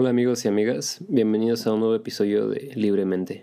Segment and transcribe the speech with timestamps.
[0.00, 3.42] Hola amigos y amigas, bienvenidos a un nuevo episodio de Libremente.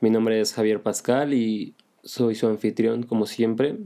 [0.00, 3.76] Mi nombre es Javier Pascal y soy su anfitrión como siempre.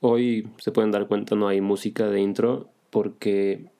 [0.00, 3.70] Hoy se pueden dar cuenta no hay música de intro porque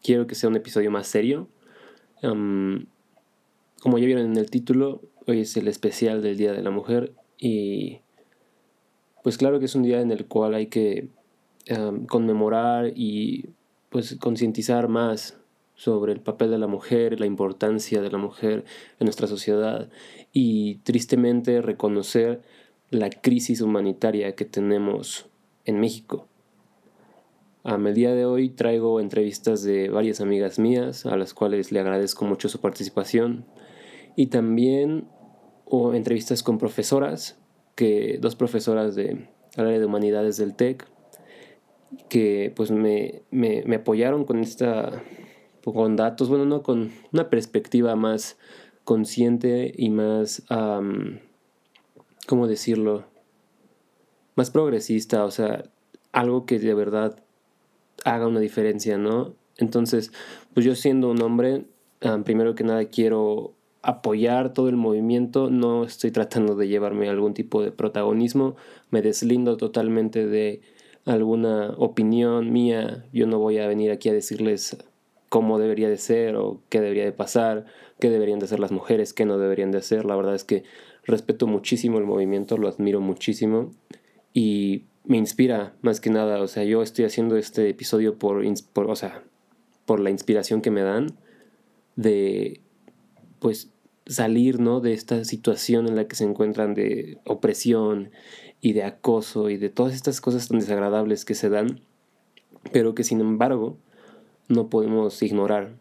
[0.00, 1.48] quiero que sea un episodio más serio.
[2.20, 2.78] como
[3.98, 7.98] ya vieron en el título, hoy es el especial del Día de la Mujer y
[9.24, 11.08] pues claro que es un día en el cual hay que
[12.06, 13.48] conmemorar y
[13.88, 15.39] pues concientizar más
[15.80, 18.66] sobre el papel de la mujer, la importancia de la mujer
[18.98, 19.88] en nuestra sociedad
[20.30, 22.42] y tristemente reconocer
[22.90, 25.30] la crisis humanitaria que tenemos
[25.64, 26.26] en México.
[27.64, 32.26] A día de hoy traigo entrevistas de varias amigas mías a las cuales le agradezco
[32.26, 33.46] mucho su participación
[34.16, 35.08] y también
[35.64, 37.38] o entrevistas con profesoras,
[37.74, 40.86] que dos profesoras de área de humanidades del TEC
[42.10, 45.02] que pues me, me, me apoyaron con esta
[45.64, 48.38] con datos, bueno, no, con una perspectiva más
[48.84, 50.42] consciente y más,
[52.26, 53.04] ¿cómo decirlo?
[54.36, 55.64] Más progresista, o sea,
[56.12, 57.22] algo que de verdad
[58.04, 59.34] haga una diferencia, ¿no?
[59.58, 60.12] Entonces,
[60.54, 61.66] pues yo siendo un hombre,
[62.24, 67.62] primero que nada quiero apoyar todo el movimiento, no estoy tratando de llevarme algún tipo
[67.62, 68.56] de protagonismo,
[68.90, 70.62] me deslindo totalmente de
[71.06, 74.76] alguna opinión mía, yo no voy a venir aquí a decirles
[75.30, 77.64] cómo debería de ser o qué debería de pasar,
[78.00, 80.04] qué deberían de hacer las mujeres, qué no deberían de hacer.
[80.04, 80.64] La verdad es que
[81.04, 83.70] respeto muchísimo el movimiento, lo admiro muchísimo
[84.34, 86.42] y me inspira más que nada.
[86.42, 89.22] O sea, yo estoy haciendo este episodio por, o sea,
[89.86, 91.16] por la inspiración que me dan
[91.94, 92.60] de,
[93.38, 93.72] pues,
[94.06, 94.80] salir, ¿no?
[94.80, 98.10] De esta situación en la que se encuentran de opresión
[98.60, 101.82] y de acoso y de todas estas cosas tan desagradables que se dan,
[102.72, 103.78] pero que sin embargo
[104.50, 105.72] no podemos ignorar.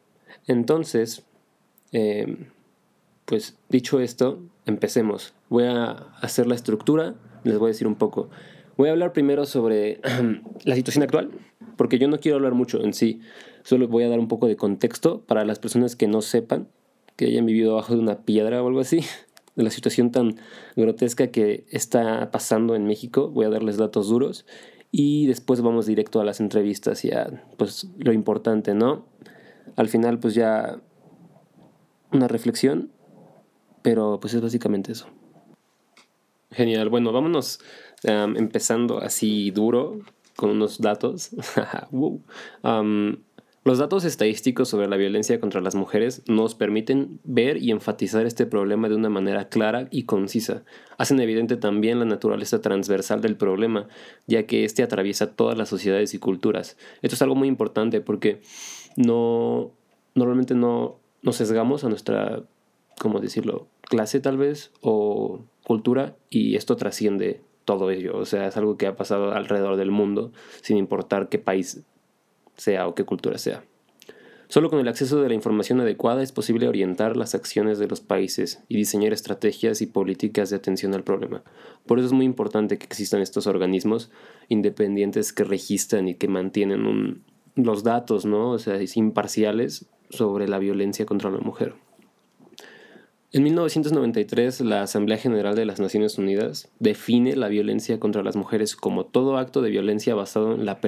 [0.47, 1.23] Entonces,
[1.91, 2.37] eh,
[3.25, 5.33] pues dicho esto, empecemos.
[5.49, 8.29] Voy a hacer la estructura, les voy a decir un poco.
[8.77, 9.99] Voy a hablar primero sobre
[10.63, 11.31] la situación actual,
[11.75, 13.21] porque yo no quiero hablar mucho en sí,
[13.63, 16.67] solo voy a dar un poco de contexto para las personas que no sepan,
[17.15, 19.01] que hayan vivido abajo de una piedra o algo así,
[19.55, 20.35] de la situación tan
[20.75, 23.29] grotesca que está pasando en México.
[23.29, 24.45] Voy a darles datos duros
[24.91, 29.05] y después vamos directo a las entrevistas y a pues lo importante, ¿no?
[29.75, 30.79] Al final pues ya
[32.11, 32.91] una reflexión,
[33.81, 35.07] pero pues es básicamente eso.
[36.51, 37.59] Genial, bueno, vámonos
[38.03, 39.99] empezando así duro
[40.35, 41.31] con unos datos.
[43.65, 48.45] Los datos estadísticos sobre la violencia contra las mujeres nos permiten ver y enfatizar este
[48.45, 50.63] problema de una manera clara y concisa.
[50.97, 53.89] Hacen evidente también la naturaleza transversal del problema,
[54.27, 56.77] ya que éste atraviesa todas las sociedades y culturas.
[57.01, 58.41] Esto es algo muy importante porque
[58.95, 59.71] no
[60.15, 62.43] normalmente no nos sesgamos a nuestra,
[62.97, 68.17] ¿cómo decirlo?, clase tal vez o cultura y esto trasciende todo ello.
[68.17, 70.31] O sea, es algo que ha pasado alrededor del mundo
[70.61, 71.83] sin importar qué país
[72.59, 73.63] sea o qué cultura sea.
[74.49, 78.01] Solo con el acceso de la información adecuada es posible orientar las acciones de los
[78.01, 81.43] países y diseñar estrategias y políticas de atención al problema.
[81.85, 84.09] Por eso es muy importante que existan estos organismos
[84.47, 87.21] independientes que registran y que mantienen
[87.55, 88.49] los datos, ¿no?
[88.49, 91.75] O sea, imparciales sobre la violencia contra la mujer.
[93.31, 98.75] En 1993, la Asamblea General de las Naciones Unidas define la violencia contra las mujeres
[98.75, 100.81] como todo acto de violencia basado en la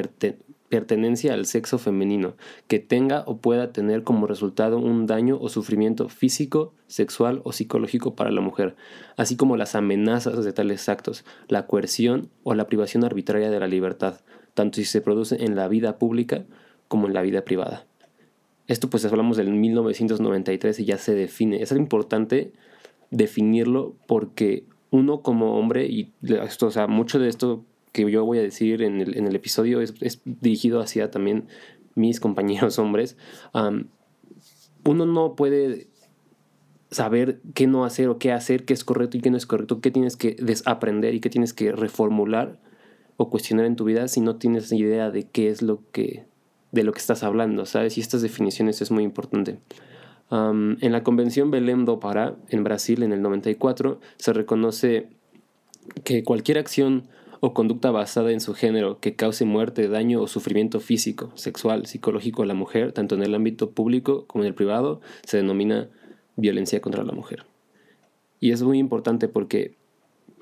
[0.72, 2.36] pertenencia al sexo femenino,
[2.68, 8.16] que tenga o pueda tener como resultado un daño o sufrimiento físico, sexual o psicológico
[8.16, 8.76] para la mujer,
[9.18, 13.68] así como las amenazas de tales actos, la coerción o la privación arbitraria de la
[13.68, 14.22] libertad,
[14.54, 16.46] tanto si se produce en la vida pública
[16.88, 17.86] como en la vida privada.
[18.68, 21.62] Esto pues hablamos del 1993 y ya se define.
[21.62, 22.54] Es importante
[23.10, 28.40] definirlo porque uno como hombre, y esto, o sea, mucho de esto que yo voy
[28.40, 31.48] a decir en el, en el episodio es, dirigido hacia también
[31.96, 33.18] mis compañeros hombres.
[33.54, 35.88] uno no puede
[36.90, 39.80] saber qué no hacer o qué hacer, qué es correcto y qué no es correcto,
[39.80, 42.60] qué tienes que desaprender y qué tienes que reformular
[43.18, 46.26] o cuestionar en tu vida si no tienes idea de qué es lo que
[46.72, 47.98] de lo que estás hablando, ¿sabes?
[47.98, 49.60] Y estas definiciones es muy importante.
[50.32, 55.10] en la Convención Belém do Pará, en Brasil, en el 94, se reconoce
[56.06, 57.10] que cualquier acción
[57.42, 62.44] o conducta basada en su género que cause muerte, daño o sufrimiento físico, sexual, psicológico
[62.44, 65.90] a la mujer, tanto en el ámbito público como en el privado, se denomina
[66.36, 67.46] violencia contra la mujer.
[68.40, 69.76] Y es muy importante porque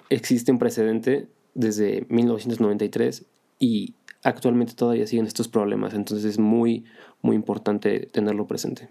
[0.10, 3.26] existe un precedente desde 1993
[3.60, 6.84] y actualmente todavía siguen estos problemas, entonces es muy,
[7.22, 8.90] muy importante tenerlo presente.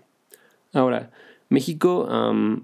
[0.72, 1.10] Ahora,
[1.50, 2.08] México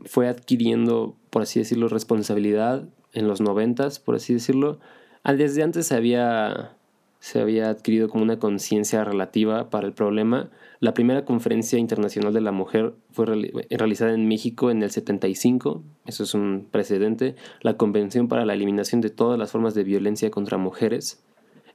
[0.07, 4.81] fue adquiriendo, por así decirlo, responsabilidad en los noventas, por así decirlo.
[5.25, 6.77] Desde antes se había,
[7.19, 10.51] se había adquirido como una conciencia relativa para el problema.
[10.81, 13.27] La primera conferencia internacional de la mujer fue
[13.71, 17.37] realizada en México en el 75, eso es un precedente.
[17.63, 21.25] La Convención para la Eliminación de todas las formas de violencia contra mujeres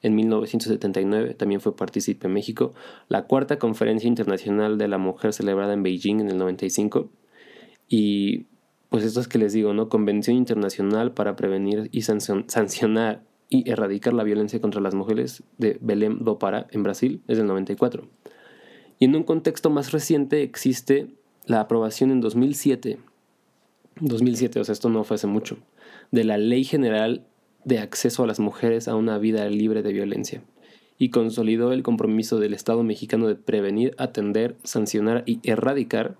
[0.01, 2.73] en 1979 también fue partícipe en México.
[3.07, 7.09] La cuarta conferencia internacional de la mujer celebrada en Beijing en el 95.
[7.87, 8.45] Y
[8.89, 9.89] pues esto es que les digo, ¿no?
[9.89, 16.19] Convención Internacional para Prevenir y Sancionar y Erradicar la Violencia contra las Mujeres de Belém
[16.19, 18.07] do Pará en Brasil es del 94.
[18.99, 21.07] Y en un contexto más reciente existe
[21.45, 22.99] la aprobación en 2007,
[24.01, 25.57] 2007, o sea, esto no fue hace mucho,
[26.11, 27.25] de la Ley General
[27.65, 30.43] de acceso a las mujeres a una vida libre de violencia
[30.97, 36.17] y consolidó el compromiso del Estado mexicano de prevenir, atender, sancionar y erradicar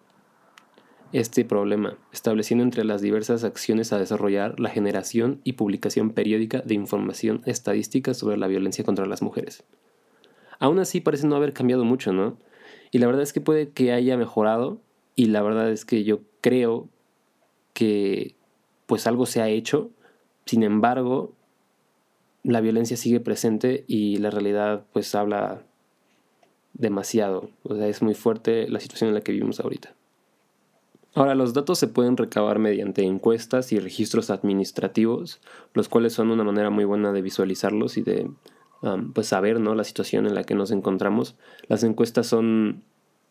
[1.11, 6.75] este problema, estableciendo entre las diversas acciones a desarrollar la generación y publicación periódica de
[6.75, 9.63] información estadística sobre la violencia contra las mujeres.
[10.59, 12.37] Aún así parece no haber cambiado mucho, ¿no?
[12.91, 14.79] Y la verdad es que puede que haya mejorado
[15.15, 16.89] y la verdad es que yo creo
[17.73, 18.35] que
[18.85, 19.91] pues algo se ha hecho,
[20.45, 21.33] sin embargo,
[22.43, 25.61] la violencia sigue presente y la realidad pues habla
[26.73, 27.51] demasiado.
[27.63, 29.93] O sea, es muy fuerte la situación en la que vivimos ahorita.
[31.19, 35.41] Ahora, los datos se pueden recabar mediante encuestas y registros administrativos,
[35.73, 38.31] los cuales son una manera muy buena de visualizarlos y de
[38.83, 39.75] um, pues saber ¿no?
[39.75, 41.35] la situación en la que nos encontramos.
[41.67, 42.83] Las encuestas son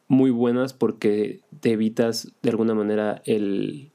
[0.06, 3.90] muy buenas porque te evitas de alguna manera el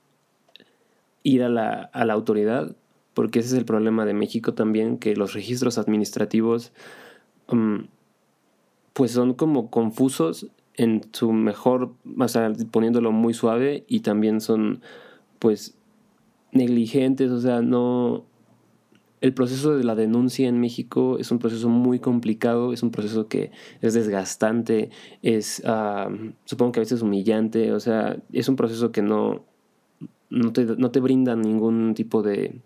[1.22, 2.76] ir a la, a la autoridad
[3.14, 6.74] porque ese es el problema de México también, que los registros administrativos
[8.94, 14.82] pues son como confusos en su mejor, o sea, poniéndolo muy suave y también son
[15.40, 15.78] pues
[16.52, 18.26] negligentes, o sea, no...
[19.22, 23.30] El proceso de la denuncia en México es un proceso muy complicado, es un proceso
[23.30, 24.90] que es desgastante,
[25.22, 25.64] es,
[26.44, 29.46] supongo que a veces humillante, o sea, es un proceso que no,
[30.30, 32.60] no, te, no te brinda ningún tipo de,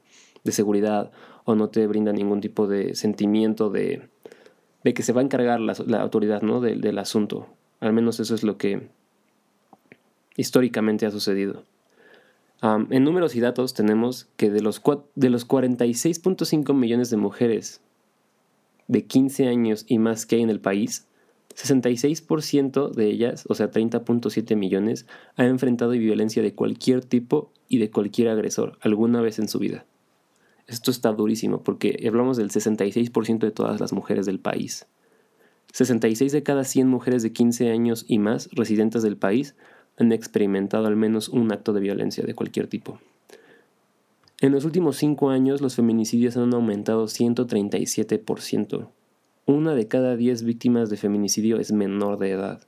[0.44, 1.12] de seguridad
[1.45, 4.09] o no te brinda ningún tipo de sentimiento de,
[4.83, 6.59] de que se va a encargar la, autoridad ¿no?
[6.59, 7.48] del, del asunto.
[7.80, 8.90] Al menos eso es lo que
[10.36, 11.64] históricamente ha sucedido.
[12.62, 14.82] en números y datos tenemos que de los,
[15.16, 17.82] de los 46.5 millones de mujeres
[18.88, 21.08] de 15 años y más que hay en el país,
[21.56, 27.90] 66% de ellas, o sea 30.7 millones, ha enfrentado violencia de cualquier tipo y de
[27.90, 29.86] cualquier agresor alguna vez en su vida.
[30.68, 34.86] Esto está durísimo porque hablamos del 66% de todas las mujeres del país.
[35.74, 39.56] 66 de cada 100 mujeres de 15 años y más residentes del país
[39.98, 43.00] han experimentado al menos un acto de violencia de cualquier tipo.
[44.40, 48.90] En los últimos 5 años los feminicidios han aumentado 137%.
[49.46, 52.68] Una de cada 10 víctimas de feminicidio es menor de edad.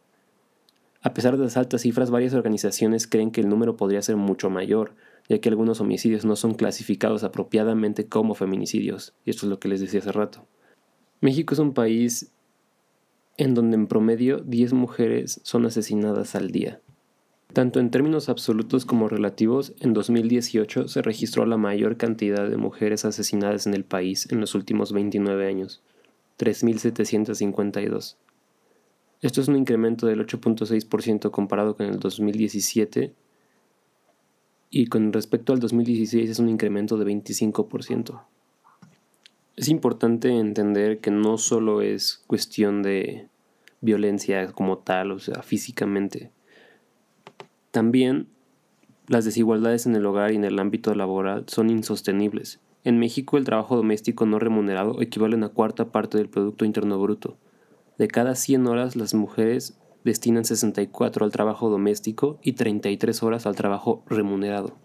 [1.02, 4.50] A pesar de las altas cifras, varias organizaciones creen que el número podría ser mucho
[4.50, 4.96] mayor,
[5.30, 9.70] ya que algunos homicidios no son clasificados apropiadamente como feminicidios, y esto es lo que
[9.70, 10.46] les decía hace rato.
[11.22, 12.32] México es un país
[13.40, 16.82] en donde en promedio 10 mujeres son asesinadas al día.
[17.54, 23.06] Tanto en términos absolutos como relativos, en 2018 se registró la mayor cantidad de mujeres
[23.06, 25.82] asesinadas en el país en los últimos 29 años,
[26.38, 28.18] 3.752.
[29.22, 33.14] Esto es un incremento del 8.6% comparado con el 2017
[34.70, 38.22] y con respecto al 2016 es un incremento de 25%.
[39.60, 43.28] Es importante entender que no solo es cuestión de
[43.82, 46.32] violencia como tal, o sea, físicamente.
[47.72, 48.30] También
[49.08, 52.62] las desigualdades en el hogar y en el ámbito laboral son insostenibles.
[52.86, 56.98] En México el trabajo doméstico no remunerado equivale a una cuarta parte del Producto Interno
[56.98, 57.36] Bruto.
[57.98, 63.58] De cada 100 horas las mujeres destinan 64 al trabajo doméstico y 33 horas al
[63.58, 64.78] trabajo remunerado.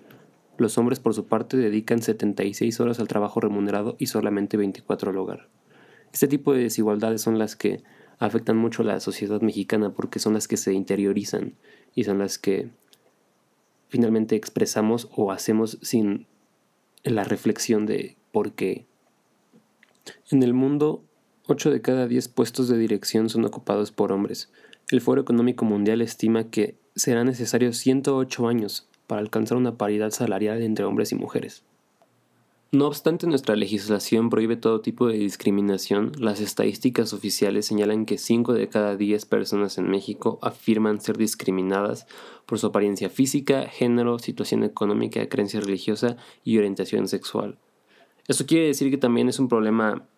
[0.56, 5.18] Los hombres, por su parte, dedican 76 horas al trabajo remunerado y solamente 24 al
[5.18, 5.48] hogar.
[6.12, 7.82] Este tipo de desigualdades son las que
[8.18, 11.54] afectan mucho a la sociedad mexicana porque son las que se interiorizan
[11.94, 12.70] y son las que
[13.88, 16.26] finalmente expresamos o hacemos sin
[17.02, 18.86] la reflexión de por qué.
[20.30, 21.02] En el mundo,
[21.46, 24.50] 8 de cada 10 puestos de dirección son ocupados por hombres,
[24.90, 30.62] el Foro Económico Mundial estima que será necesario 108 años para alcanzar una paridad salarial
[30.62, 31.64] entre hombres y mujeres.
[32.74, 36.10] No obstante, nuestra legislación prohíbe todo tipo de discriminación.
[36.18, 42.08] Las estadísticas oficiales señalan que 5 de cada 10 personas en México afirman ser discriminadas
[42.46, 47.58] por su apariencia física, género, situación económica, creencia religiosa y orientación sexual.
[48.26, 50.08] Esto quiere decir que también es un problema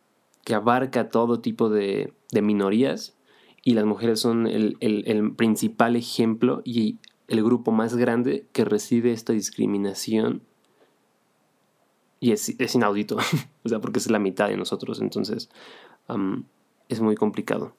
[0.42, 3.18] que abarca todo tipo de, minorías
[3.62, 9.12] y las mujeres son el, el principal ejemplo y el grupo más grande que recibe
[9.12, 10.42] esta discriminación
[12.20, 13.16] y es, inaudito,
[13.64, 15.50] o sea, porque es la mitad de nosotros, entonces
[16.88, 17.74] es muy complicado.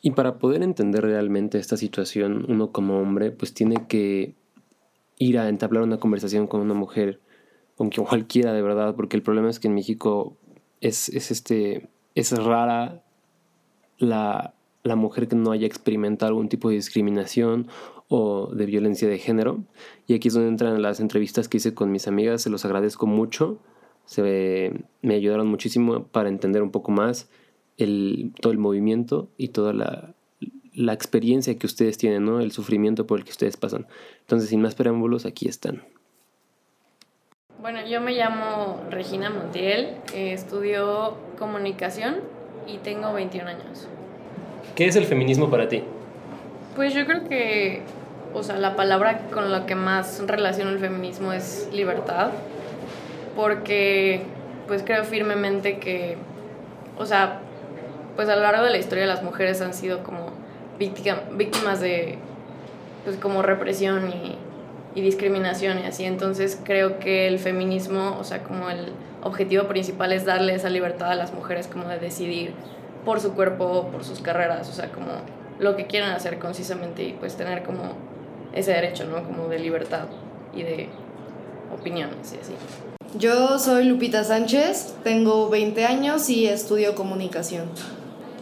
[0.00, 4.34] Y para poder entender realmente esta situación, uno como hombre, pues tiene que
[5.18, 7.20] ir a entablar una conversación con una mujer,
[7.76, 10.36] con cualquiera de verdad, porque el problema es que en México
[10.80, 13.02] es, este, es rara
[13.98, 17.68] la, la mujer que no haya experimentado algún tipo de discriminación
[18.08, 19.64] o de violencia de género.
[20.06, 23.06] Y aquí es donde entran las entrevistas que hice con mis amigas, se los agradezco
[23.06, 23.58] mucho,
[24.04, 27.30] se, me ayudaron muchísimo para entender un poco más
[27.78, 30.14] el, todo el movimiento y toda la,
[30.74, 32.40] la experiencia que ustedes tienen, ¿no?
[32.40, 33.86] el sufrimiento por el que ustedes pasan.
[34.20, 35.82] Entonces, sin más preámbulos, aquí están.
[37.60, 42.16] Bueno, yo me llamo Regina Montiel, estudio comunicación
[42.66, 43.88] y tengo 21 años.
[44.74, 45.82] ¿Qué es el feminismo para ti?
[46.74, 47.82] Pues yo creo que,
[48.32, 52.32] o sea, la palabra con la que más relaciono el feminismo es libertad,
[53.36, 54.22] porque
[54.66, 56.16] pues creo firmemente que,
[56.98, 57.40] o sea,
[58.16, 60.32] pues a lo largo de la historia las mujeres han sido como
[60.78, 62.18] víctimas de,
[63.04, 64.36] pues como represión y,
[64.96, 70.12] y discriminación y así, entonces creo que el feminismo, o sea, como el objetivo principal
[70.12, 72.52] es darle esa libertad a las mujeres como de decidir
[73.04, 75.12] por su cuerpo, por sus carreras, o sea, como
[75.58, 77.92] lo que quieran hacer concisamente y pues tener como
[78.52, 79.22] ese derecho, ¿no?
[79.24, 80.06] Como de libertad
[80.54, 80.88] y de
[81.72, 82.54] opiniones y así.
[83.18, 87.68] Yo soy Lupita Sánchez, tengo 20 años y estudio comunicación.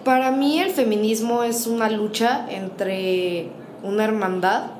[0.04, 3.48] Para mí el feminismo es una lucha entre
[3.82, 4.70] una hermandad,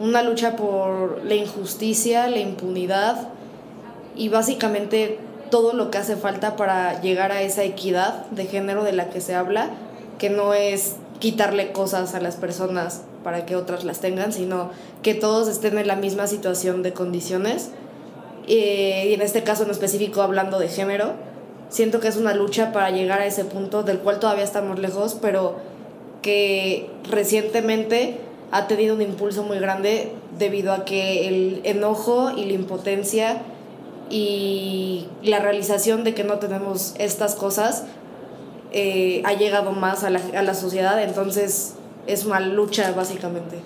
[0.00, 3.28] una lucha por la injusticia, la impunidad
[4.16, 5.18] y básicamente
[5.50, 9.20] todo lo que hace falta para llegar a esa equidad de género de la que
[9.20, 9.68] se habla,
[10.18, 14.70] que no es quitarle cosas a las personas para que otras las tengan, sino
[15.04, 17.70] que todos estén en la misma situación de condiciones.
[18.48, 21.12] Y en este caso en específico hablando de género,
[21.68, 25.16] siento que es una lucha para llegar a ese punto del cual todavía estamos lejos,
[25.22, 25.58] pero
[26.22, 28.18] que recientemente
[28.50, 30.10] ha tenido un impulso muy grande
[30.40, 33.42] debido a que el enojo y la impotencia
[34.10, 37.84] y la realización de que no tenemos estas cosas
[38.72, 41.74] eh, ha llegado más a la, a la sociedad, entonces
[42.06, 43.58] es una lucha básicamente.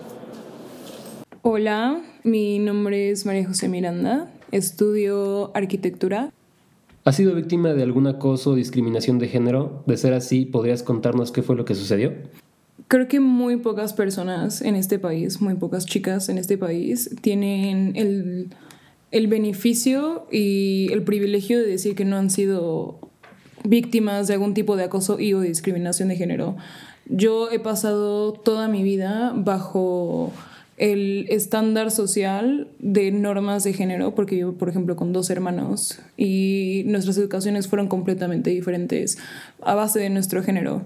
[1.42, 6.32] Hola, mi nombre es María José Miranda, estudio arquitectura.
[7.04, 9.84] ¿Has sido víctima de algún acoso o discriminación de género?
[9.86, 12.12] De ser así, ¿podrías contarnos qué fue lo que sucedió?
[12.88, 17.94] Creo que muy pocas personas en este país, muy pocas chicas en este país, tienen
[17.94, 18.48] el,
[19.12, 23.05] el beneficio y el privilegio de decir que no han sido
[23.68, 26.56] víctimas de algún tipo de acoso y o discriminación de género.
[27.06, 30.32] Yo he pasado toda mi vida bajo
[30.76, 36.82] el estándar social de normas de género, porque yo, por ejemplo, con dos hermanos y
[36.86, 39.18] nuestras educaciones fueron completamente diferentes
[39.62, 40.82] a base de nuestro género.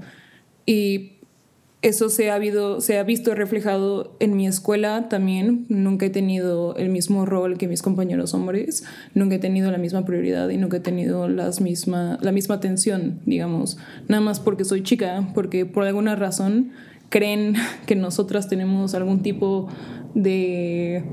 [1.82, 5.64] Eso se ha, habido, se ha visto reflejado en mi escuela también.
[5.70, 8.84] Nunca he tenido el mismo rol que mis compañeros hombres,
[9.14, 13.20] nunca he tenido la misma prioridad y nunca he tenido las misma, la misma atención,
[13.24, 13.78] digamos.
[14.08, 16.72] Nada más porque soy chica, porque por alguna razón
[17.08, 17.54] creen
[17.86, 19.68] que nosotras tenemos algún tipo
[20.14, 21.04] de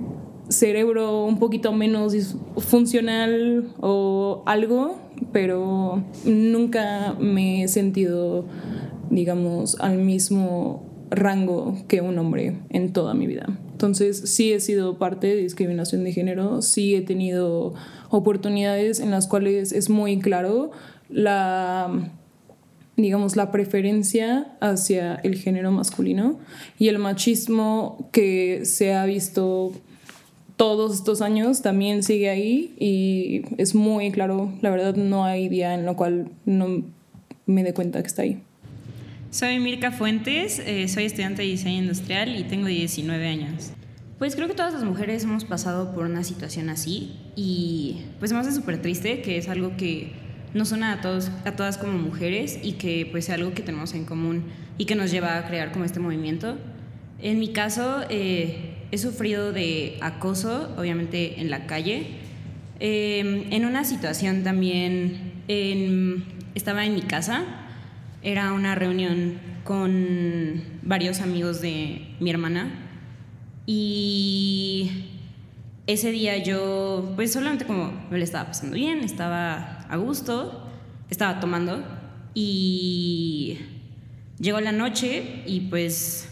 [0.50, 2.14] cerebro un poquito menos
[2.58, 4.98] funcional o algo,
[5.32, 8.46] pero nunca me he sentido
[9.10, 13.48] digamos, al mismo rango que un hombre en toda mi vida.
[13.72, 17.74] Entonces sí he sido parte de discriminación de género, sí he tenido
[18.10, 20.72] oportunidades en las cuales es muy claro
[21.10, 22.12] la
[22.96, 26.40] digamos la preferencia hacia el género masculino
[26.80, 29.72] y el machismo que se ha visto
[30.56, 35.76] todos estos años también sigue ahí y es muy claro, la verdad no hay día
[35.76, 36.84] en lo cual no
[37.46, 38.42] me dé cuenta que está ahí.
[39.30, 43.72] Soy Mirka Fuentes, eh, soy estudiante de diseño industrial y tengo 19 años.
[44.18, 48.40] Pues creo que todas las mujeres hemos pasado por una situación así y pues me
[48.40, 50.14] hace súper triste que es algo que
[50.54, 53.94] nos suena a, todos, a todas como mujeres y que pues es algo que tenemos
[53.94, 54.46] en común
[54.78, 56.58] y que nos lleva a crear como este movimiento.
[57.20, 62.26] En mi caso eh, he sufrido de acoso, obviamente en la calle,
[62.80, 65.34] Eh, en una situación también,
[66.54, 67.67] estaba en mi casa,
[68.22, 72.72] era una reunión con varios amigos de mi hermana
[73.66, 75.08] y
[75.88, 80.70] ese día yo, pues solamente como me lo estaba pasando bien, estaba a gusto,
[81.10, 81.84] estaba tomando
[82.34, 83.60] y
[84.40, 86.30] llegó la noche y pues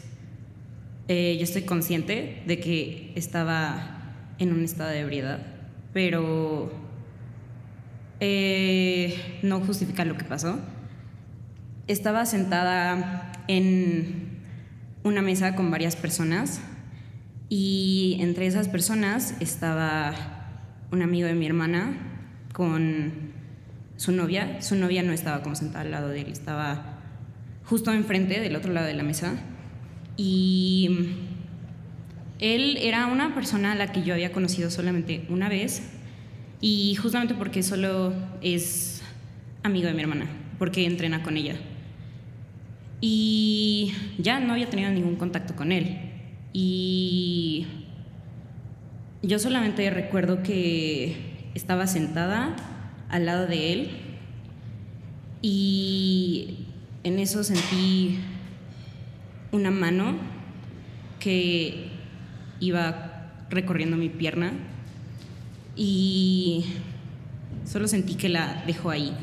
[1.08, 5.40] eh, yo estoy consciente de que estaba en un estado de ebriedad,
[5.94, 6.72] pero
[8.20, 10.60] eh, no justifica lo que pasó.
[11.88, 14.40] Estaba sentada en
[15.04, 16.60] una mesa con varias personas
[17.48, 20.16] y entre esas personas estaba
[20.92, 21.94] un amigo de mi hermana
[22.54, 23.14] con
[23.98, 24.64] su novia.
[24.64, 26.98] Su novia no estaba como sentada al lado de él, estaba
[27.66, 29.36] justo enfrente del otro lado de la mesa.
[30.18, 31.12] Y
[32.40, 35.84] él era una persona a la que yo había conocido solamente una vez
[36.62, 38.12] y justamente porque solo
[38.42, 39.04] es
[39.62, 40.26] amigo de mi hermana,
[40.58, 41.56] porque entrena con ella.
[43.02, 45.98] Y ya no había tenido ningún contacto con él.
[46.54, 47.68] Y
[49.22, 52.56] yo solamente recuerdo que estaba sentada
[53.10, 53.90] al lado de él
[55.42, 56.66] y
[57.04, 58.20] en eso sentí
[59.52, 60.16] una mano
[61.20, 61.90] que
[62.60, 64.54] iba recorriendo mi pierna
[65.76, 66.66] y
[67.64, 69.14] solo sentí que la dejó ahí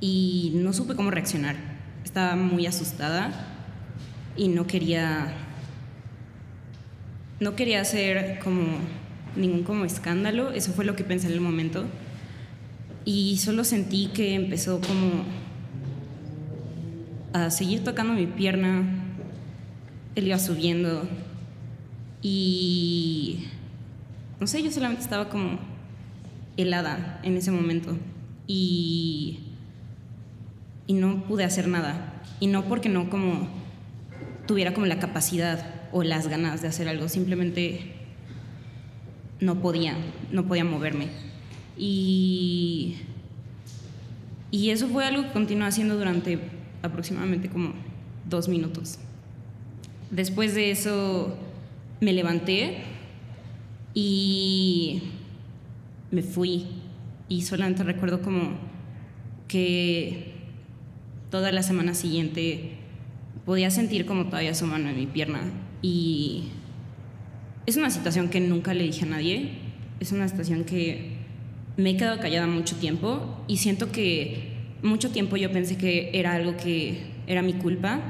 [0.00, 1.71] y no supe cómo reaccionar.
[2.04, 3.30] Estaba muy asustada
[4.36, 5.34] y no quería
[7.40, 8.62] no quería hacer como
[9.34, 11.84] ningún como escándalo, eso fue lo que pensé en el momento.
[13.04, 15.24] Y solo sentí que empezó como
[17.32, 18.84] a seguir tocando mi pierna.
[20.14, 21.08] Él iba subiendo
[22.20, 23.46] y
[24.38, 25.58] no sé, yo solamente estaba como
[26.56, 27.96] helada en ese momento
[28.46, 29.38] y
[30.86, 33.48] y no pude hacer nada y no porque no como
[34.46, 37.92] tuviera como la capacidad o las ganas de hacer algo, simplemente
[39.40, 39.96] no podía,
[40.30, 41.08] no podía moverme.
[41.76, 42.96] Y,
[44.50, 46.38] y eso fue algo que continué haciendo durante
[46.82, 47.72] aproximadamente como
[48.28, 48.98] dos minutos.
[50.10, 51.36] Después de eso
[52.00, 52.78] me levanté
[53.94, 55.02] y
[56.10, 56.66] me fui.
[57.28, 58.50] Y solamente recuerdo como
[59.48, 60.31] que
[61.32, 62.72] toda la semana siguiente
[63.46, 65.40] podía sentir como todavía su mano en mi pierna.
[65.80, 66.50] Y
[67.64, 69.48] es una situación que nunca le dije a nadie.
[69.98, 71.16] Es una situación que
[71.78, 76.34] me he quedado callada mucho tiempo y siento que mucho tiempo yo pensé que era
[76.34, 78.00] algo que era mi culpa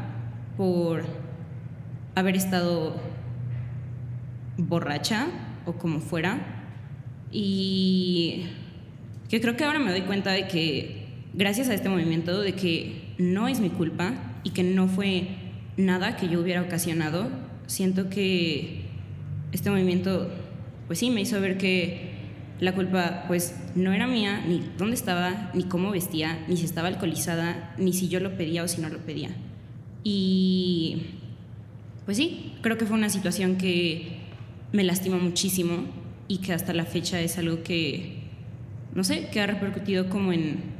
[0.56, 1.04] por
[2.16, 2.96] haber estado
[4.58, 5.28] borracha
[5.64, 6.66] o como fuera.
[7.30, 8.46] Y
[9.30, 13.01] que creo que ahora me doy cuenta de que gracias a este movimiento, de que
[13.22, 15.28] no es mi culpa y que no fue
[15.76, 17.30] nada que yo hubiera ocasionado,
[17.66, 18.82] siento que
[19.52, 20.28] este movimiento,
[20.86, 22.10] pues sí, me hizo ver que
[22.60, 26.88] la culpa, pues no era mía, ni dónde estaba, ni cómo vestía, ni si estaba
[26.88, 29.30] alcoholizada, ni si yo lo pedía o si no lo pedía.
[30.04, 31.02] Y
[32.04, 34.18] pues sí, creo que fue una situación que
[34.72, 35.84] me lastimó muchísimo
[36.28, 38.22] y que hasta la fecha es algo que,
[38.94, 40.71] no sé, que ha repercutido como en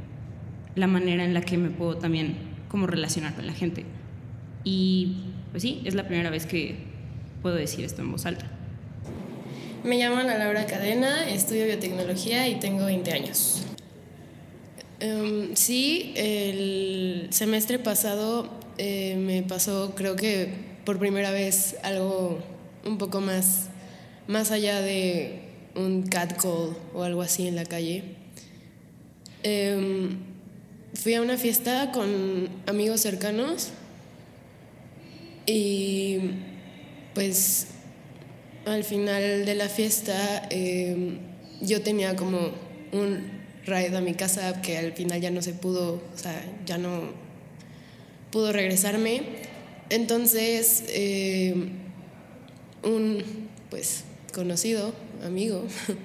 [0.75, 2.35] la manera en la que me puedo también
[2.67, 3.85] como relacionar con la gente.
[4.63, 5.17] Y
[5.51, 6.75] pues sí, es la primera vez que
[7.41, 8.45] puedo decir esto en voz alta.
[9.83, 13.63] Me llamo Ana Laura Cadena, estudio biotecnología y tengo 20 años.
[14.99, 20.53] Em, sí, el semestre pasado eh, me pasó, creo que
[20.85, 22.39] por primera vez, algo
[22.85, 23.69] un poco más,
[24.27, 25.41] más allá de
[25.75, 28.03] un catcall o algo así en la calle.
[29.43, 30.17] Em,
[30.93, 33.69] fui a una fiesta con amigos cercanos
[35.45, 36.19] y
[37.13, 37.67] pues
[38.65, 41.17] al final de la fiesta eh,
[41.61, 42.51] yo tenía como
[42.91, 43.31] un
[43.65, 47.01] ride a mi casa que al final ya no se pudo, o sea, ya no
[48.31, 49.23] pudo regresarme.
[49.89, 51.69] Entonces, eh,
[52.83, 53.23] un
[53.69, 54.03] pues
[54.33, 55.65] conocido, amigo,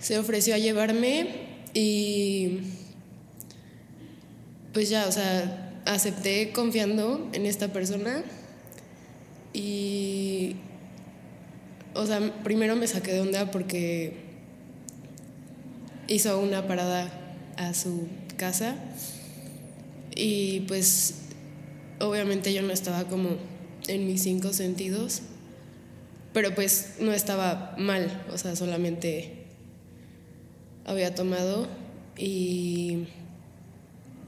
[0.00, 1.28] se ofreció a llevarme
[1.72, 2.60] y
[4.74, 8.22] pues ya, o sea, acepté confiando en esta persona
[9.54, 10.56] y,
[11.94, 14.18] o sea, primero me saqué de onda porque
[16.08, 17.08] hizo una parada
[17.56, 18.74] a su casa
[20.14, 21.14] y pues
[22.00, 23.36] obviamente yo no estaba como
[23.86, 25.22] en mis cinco sentidos
[26.34, 29.44] pero pues no estaba mal, o sea, solamente
[30.84, 31.68] había tomado
[32.18, 33.06] y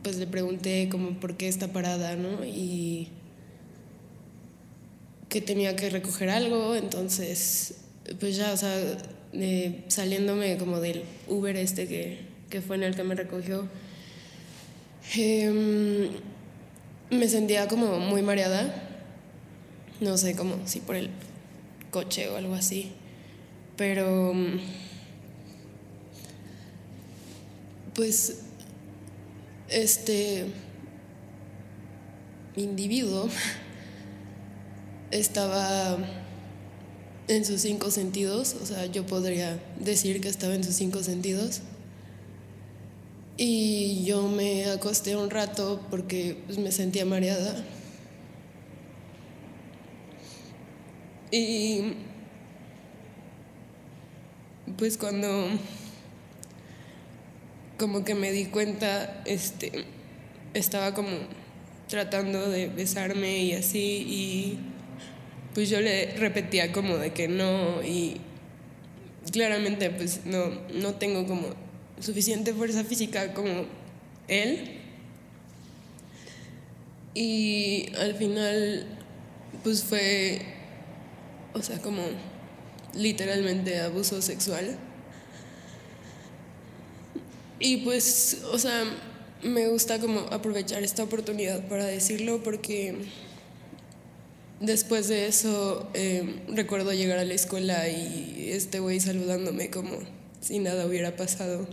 [0.06, 2.44] pues le pregunté como por qué está parada, ¿no?
[2.44, 3.08] Y
[5.28, 7.78] que tenía que recoger algo, entonces
[8.20, 8.70] pues ya, o sea,
[9.88, 13.68] saliéndome como del Uber este que, que, fue en el que me recogió,
[15.16, 16.10] em,
[17.10, 18.88] me sentía como muy mareada,
[20.00, 21.10] no sé, como si por el
[21.90, 22.92] coche o algo así,
[23.76, 24.32] pero
[27.92, 28.45] pues
[29.68, 30.46] este
[32.56, 33.28] individuo
[35.10, 35.98] estaba
[37.28, 41.60] en sus cinco sentidos, o sea, yo podría decir que estaba en sus cinco sentidos.
[43.38, 47.64] Y yo me acosté un rato porque pues, me sentía mareada.
[51.30, 51.94] Y
[54.78, 55.48] pues cuando
[57.78, 59.84] como que me di cuenta, este,
[60.54, 61.10] estaba como
[61.88, 64.58] tratando de besarme y así, y
[65.54, 68.20] pues yo le repetía como de que no, y
[69.32, 71.48] claramente pues no, no tengo como
[72.00, 73.66] suficiente fuerza física como
[74.28, 74.80] él.
[77.14, 78.86] Y al final,
[79.64, 80.42] pues fue,
[81.54, 82.02] o sea, como
[82.94, 84.78] literalmente abuso sexual.
[87.58, 88.84] Y pues, o sea,
[89.42, 92.96] me gusta como aprovechar esta oportunidad para decirlo porque
[94.60, 99.98] después de eso em, recuerdo llegar a la escuela y este güey saludándome como
[100.40, 101.66] si nada hubiera pasado.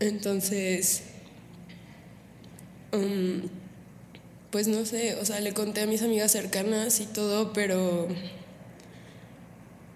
[0.00, 1.02] Entonces,
[2.92, 3.48] um,
[4.50, 8.08] pues no sé, o sea, le conté a mis amigas cercanas y todo, pero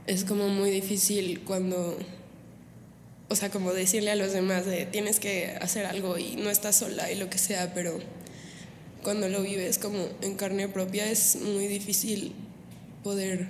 [0.07, 1.97] es como muy difícil cuando
[3.33, 6.77] o sea, como decirle a los demás de tienes que hacer algo y no estás
[6.77, 7.99] sola y lo que sea, pero
[9.03, 12.35] cuando lo vives como en carne propia es muy difícil
[13.03, 13.49] poder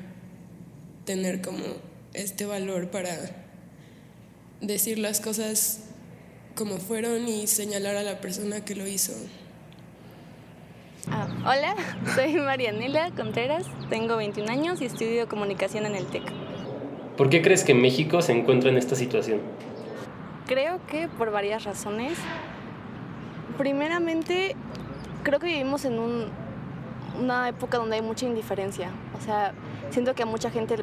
[1.05, 1.65] tener como
[2.15, 3.11] este valor para
[4.61, 5.81] decir las cosas
[6.55, 9.13] como fueron y señalar a la persona que lo hizo.
[11.09, 11.75] Ah, hola,
[12.15, 16.23] soy Marianela Contreras, tengo 21 años y estudio comunicación en el TEC.
[17.17, 19.41] ¿Por qué crees que México se encuentra en esta situación?
[20.47, 22.19] Creo que por varias razones.
[23.59, 24.57] Primeramente,
[25.23, 25.99] creo que vivimos en
[27.19, 28.91] una época donde hay mucha indiferencia.
[29.17, 29.53] O sea,
[29.91, 30.77] siento que mucha gente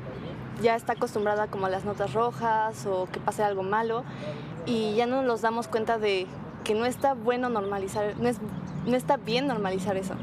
[0.62, 4.04] ya está acostumbrada como a las notas rojas o que pase algo malo
[4.66, 6.28] y ya no nos damos cuenta de
[6.64, 8.40] que no está bueno normalizar, no, es,
[8.86, 10.16] no está bien normalizar eso.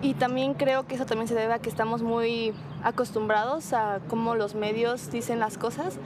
[0.00, 4.34] Y también creo que eso también se debe a que estamos muy acostumbrados a cómo
[4.34, 5.98] los medios dicen las cosas.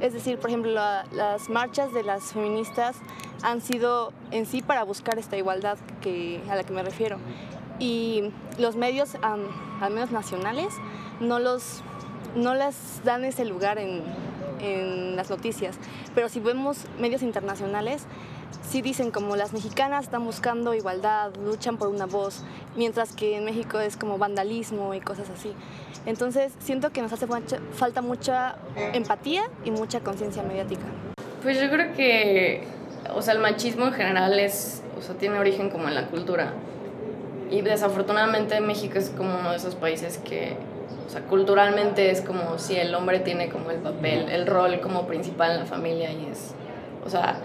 [0.00, 2.96] Es decir, por ejemplo, las marchas de las feministas
[3.42, 7.18] han sido en sí para buscar esta igualdad que, a la que me refiero.
[7.78, 10.74] Y los medios, al menos nacionales,
[11.20, 11.82] no, los,
[12.34, 14.02] no les dan ese lugar en,
[14.60, 15.76] en las noticias.
[16.14, 18.06] Pero si vemos medios internacionales,
[18.68, 22.42] sí dicen como las mexicanas están buscando igualdad, luchan por una voz,
[22.76, 25.52] mientras que en México es como vandalismo y cosas así.
[26.06, 27.26] Entonces siento que nos hace
[27.72, 28.56] falta mucha
[28.94, 30.84] empatía y mucha conciencia mediática.
[31.42, 32.64] Pues yo creo que,
[33.14, 36.52] o sea, el machismo en general es, o sea, tiene origen como en la cultura.
[37.50, 40.56] Y desafortunadamente México es como uno de esos países que,
[41.06, 45.06] o sea, culturalmente es como si el hombre tiene como el papel, el rol como
[45.06, 46.54] principal en la familia y es,
[47.04, 47.40] o sea,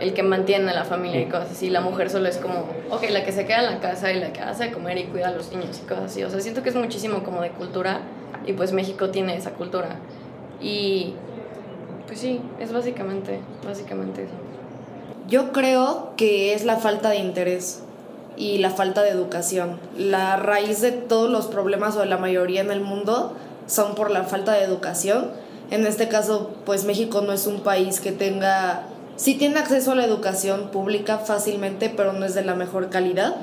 [0.00, 1.68] el que mantiene a la familia y cosas así.
[1.68, 4.32] La mujer solo es como, ok, la que se queda en la casa y la
[4.32, 6.24] que hace comer y cuida a los niños y cosas así.
[6.24, 8.00] O sea, siento que es muchísimo como de cultura
[8.46, 9.96] y pues México tiene esa cultura.
[10.60, 11.14] Y
[12.06, 14.32] pues sí, es básicamente, básicamente eso.
[15.28, 17.82] Yo creo que es la falta de interés
[18.36, 19.78] y la falta de educación.
[19.96, 23.36] La raíz de todos los problemas o de la mayoría en el mundo
[23.66, 25.30] son por la falta de educación.
[25.70, 28.86] En este caso, pues México no es un país que tenga
[29.20, 33.36] sí tiene acceso a la educación pública fácilmente, pero no es de la mejor calidad.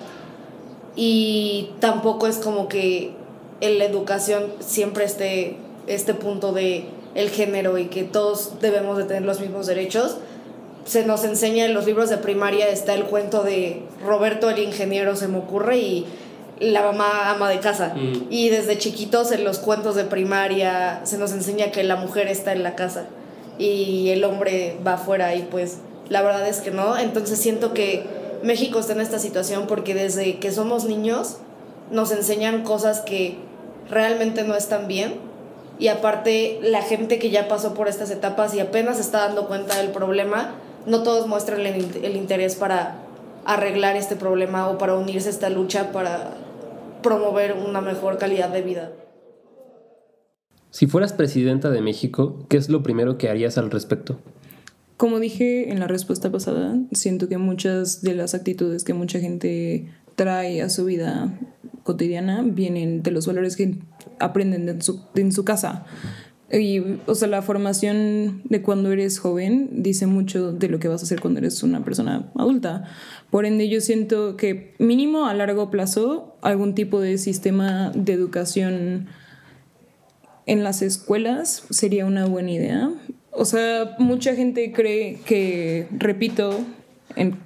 [0.96, 3.12] Y tampoco es como que
[3.62, 9.04] en la educación siempre esté este punto de el género y que todos debemos de
[9.04, 10.18] tener los mismos derechos.
[10.86, 15.16] Se nos enseña en los libros de primaria, está el cuento de Roberto el ingeniero,
[15.16, 16.06] se me ocurre, y
[16.60, 17.94] la mamá ama de casa.
[17.94, 18.28] Mm.
[18.32, 22.54] Y desde chiquitos en los cuentos de primaria se nos enseña que la mujer está
[22.54, 23.08] en la casa
[23.58, 25.78] y el hombre va afuera y pues
[26.10, 26.98] la verdad es que no.
[26.98, 28.04] Entonces siento que
[28.44, 31.38] México está en esta situación porque desde que somos niños
[31.92, 33.38] nos enseñan cosas que
[33.90, 35.16] realmente no están bien.
[35.80, 39.78] Y aparte, la gente que ya pasó por estas etapas y apenas está dando cuenta
[39.78, 40.56] del problema,
[40.88, 42.96] no todos muestran el, el interés para
[43.46, 46.32] arreglar este problema o para unirse a esta lucha para
[47.04, 48.92] promover una mejor calidad de vida.
[50.72, 54.20] Si fueras presidenta de México, ¿qué es lo primero que harías al respecto?
[54.98, 59.88] Como dije en la respuesta pasada, siento que muchas de las actitudes que mucha gente
[60.16, 61.38] trae a su vida
[61.84, 63.78] cotidiana vienen de los valores que
[64.20, 65.86] aprenden en su, en su casa.
[66.52, 71.02] Y, o sea, la formación de cuando eres joven dice mucho de lo que vas
[71.02, 72.86] a hacer cuando eres una persona adulta.
[73.30, 79.08] Por ende, yo siento que mínimo a largo plazo algún tipo de sistema de educación
[80.48, 82.90] en las escuelas sería una buena idea.
[83.32, 86.60] O sea, mucha gente cree que, repito,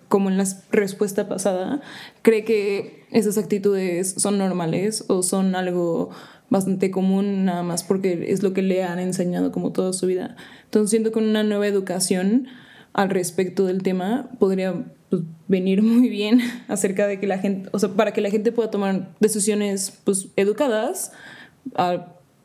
[0.08, 1.82] como en la respuesta pasada,
[2.22, 6.12] cree que esas actitudes son normales o son algo
[6.50, 10.36] bastante común nada más porque es lo que le han enseñado como toda su vida.
[10.66, 12.48] Entonces siento que una nueva educación
[12.94, 17.80] al respecto del tema podría pues, venir muy bien acerca de que la gente, o
[17.80, 21.12] sea, para que la gente pueda tomar decisiones pues educadas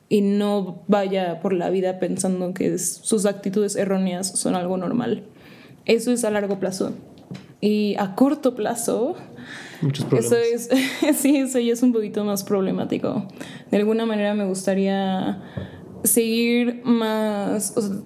[0.08, 5.24] y no vaya por la vida pensando que sus actitudes erróneas son algo normal.
[5.84, 6.92] Eso es a largo plazo.
[7.60, 9.16] Y a corto plazo,
[9.80, 10.32] Muchos problemas.
[10.32, 13.26] eso es, sí, eso ya es un poquito más problemático.
[13.70, 15.42] De alguna manera me gustaría
[16.04, 17.96] seguir más, o sea,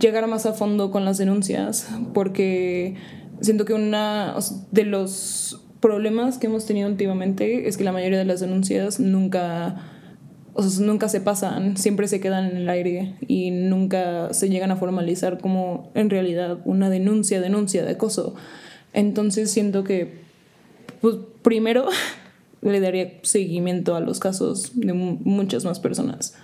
[0.00, 2.96] llegar más a fondo con las denuncias, porque
[3.40, 4.34] siento que una
[4.70, 9.89] de los problemas que hemos tenido últimamente es que la mayoría de las denuncias nunca
[10.54, 14.70] o sea, nunca se pasan, siempre se quedan en el aire y nunca se llegan
[14.70, 18.34] a formalizar como en realidad una denuncia, denuncia de acoso.
[18.92, 20.20] Entonces siento que,
[21.00, 21.88] pues primero
[22.62, 26.34] le daría seguimiento a los casos de muchas más personas.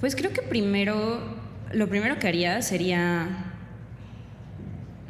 [0.00, 1.20] Pues creo que primero,
[1.72, 3.52] lo primero que haría sería,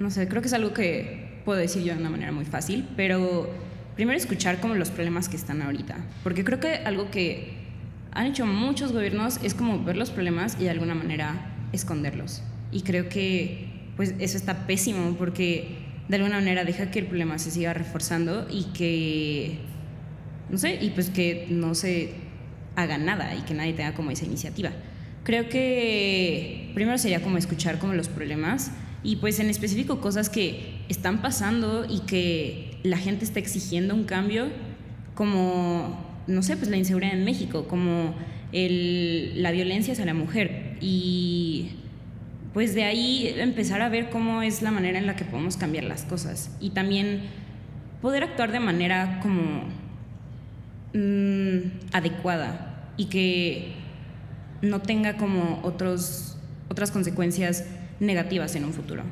[0.01, 2.89] no sé, creo que es algo que puedo decir yo de una manera muy fácil,
[2.97, 3.49] pero
[3.95, 7.60] primero escuchar como los problemas que están ahorita, porque creo que algo que
[8.13, 12.43] han hecho muchos gobiernos es como ver los problemas y de alguna manera esconderlos.
[12.73, 15.69] Y creo que pues eso está pésimo porque
[16.09, 19.59] de alguna manera deja que el problema se siga reforzando y que
[20.49, 22.13] no sé, y pues que no se
[22.75, 24.71] haga nada y que nadie tenga como esa iniciativa.
[25.23, 30.81] Creo que primero sería como escuchar como los problemas y pues en específico cosas que
[30.89, 34.49] están pasando y que la gente está exigiendo un cambio
[35.15, 38.15] como no sé, pues la inseguridad en México, como
[38.53, 40.77] el, la violencia hacia la mujer.
[40.81, 41.71] Y
[42.53, 45.85] pues de ahí empezar a ver cómo es la manera en la que podemos cambiar
[45.85, 46.57] las cosas.
[46.61, 47.23] Y también
[48.03, 49.65] poder actuar de manera como
[50.95, 53.73] mm, adecuada y que
[54.63, 56.37] no tenga como otros,
[56.69, 57.65] otras consecuencias
[57.99, 59.05] negativas en un futuro.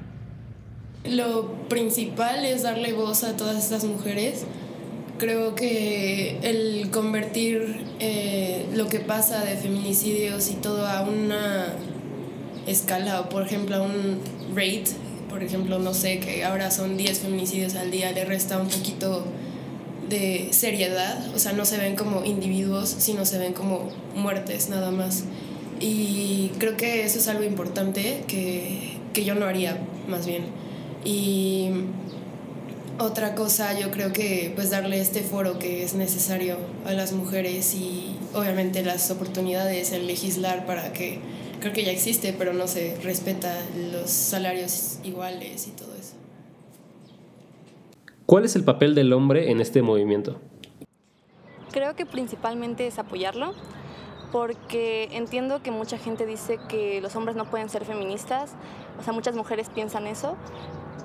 [1.05, 4.45] Lo principal es darle voz a todas estas mujeres
[5.19, 11.75] Creo que el convertir eh, lo que pasa de feminicidios y todo a una
[12.69, 14.21] escala, o por ejemplo a un
[14.55, 14.85] rate,
[15.29, 19.25] por ejemplo, no sé, que ahora son 10 feminicidios al día, le resta un poquito
[20.09, 24.93] de seriedad, o sea, no se ven como individuos, sino se ven como muertes nada
[24.93, 25.25] más.
[25.81, 29.79] Y creo que eso es algo importante que, que yo no haría,
[30.09, 30.45] más bien.
[31.05, 31.71] Y
[32.99, 37.75] otra cosa, yo creo que pues darle este foro que es necesario a las mujeres
[37.75, 41.21] y obviamente las oportunidades, el legislar para que,
[41.61, 43.55] creo que ya existe, pero no se respeta
[43.93, 46.15] los salarios iguales y todo eso.
[48.27, 50.41] ¿Cuál es el papel del hombre en este movimiento?
[51.71, 53.55] Creo que principalmente es apoyarlo,
[54.33, 58.53] porque entiendo que mucha gente dice que los hombres no pueden ser feministas,
[58.99, 60.37] o sea, muchas mujeres piensan eso,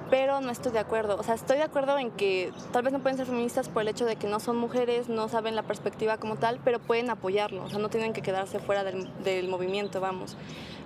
[0.09, 1.17] pero no estoy de acuerdo.
[1.17, 3.87] O sea, estoy de acuerdo en que tal vez no pueden ser feministas por el
[3.87, 7.63] hecho de que no son mujeres, no saben la perspectiva como tal, pero pueden apoyarlo.
[7.63, 10.37] O sea, no tienen que quedarse fuera del, del movimiento, vamos.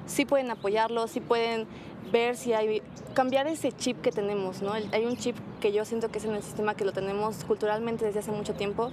[0.06, 1.68] Sí pueden apoyarlo, sí pueden
[2.12, 2.82] ver si hay
[3.14, 4.74] cambiar ese chip que tenemos, ¿no?
[4.74, 8.06] Hay un chip que yo siento que es en el sistema que lo tenemos culturalmente
[8.06, 8.92] desde hace mucho tiempo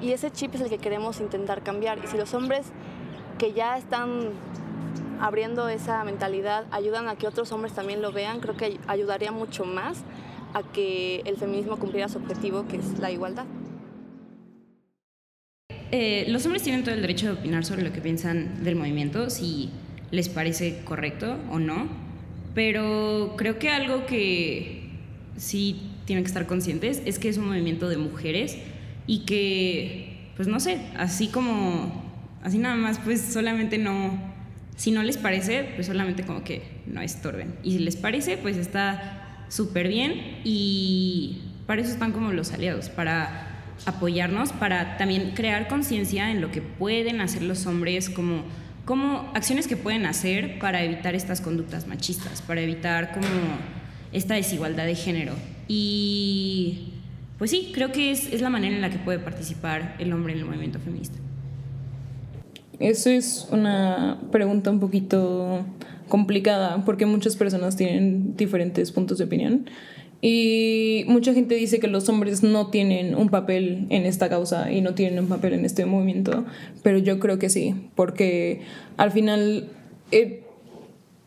[0.00, 2.66] y ese chip es el que queremos intentar cambiar y si los hombres
[3.38, 4.30] que ya están
[5.24, 9.64] abriendo esa mentalidad ayudan a que otros hombres también lo vean, creo que ayudaría mucho
[9.64, 10.02] más
[10.52, 13.46] a que el feminismo cumpliera su objetivo, que es la igualdad.
[15.90, 19.30] Eh, los hombres tienen todo el derecho de opinar sobre lo que piensan del movimiento,
[19.30, 19.70] si
[20.10, 21.88] les parece correcto o no,
[22.54, 24.90] pero creo que algo que
[25.38, 28.58] sí tienen que estar conscientes es que es un movimiento de mujeres
[29.06, 32.04] y que, pues no sé, así como
[32.44, 34.20] Así nada más, pues solamente no,
[34.76, 37.54] si no les parece, pues solamente como que no estorben.
[37.62, 42.88] Y si les parece, pues está súper bien y para eso están como los aliados,
[42.88, 43.50] para
[43.86, 48.42] apoyarnos, para también crear conciencia en lo que pueden hacer los hombres, como,
[48.84, 53.26] como acciones que pueden hacer para evitar estas conductas machistas, para evitar como
[54.12, 55.34] esta desigualdad de género.
[55.68, 56.92] Y
[57.38, 60.32] pues sí, creo que es, es la manera en la que puede participar el hombre
[60.32, 61.18] en el movimiento feminista.
[62.80, 65.64] Eso es una pregunta un poquito
[66.08, 69.66] complicada porque muchas personas tienen diferentes puntos de opinión.
[70.20, 74.80] Y mucha gente dice que los hombres no tienen un papel en esta causa y
[74.80, 76.46] no tienen un papel en este movimiento,
[76.82, 78.62] pero yo creo que sí, porque
[78.96, 79.68] al final,
[80.12, 80.43] eh,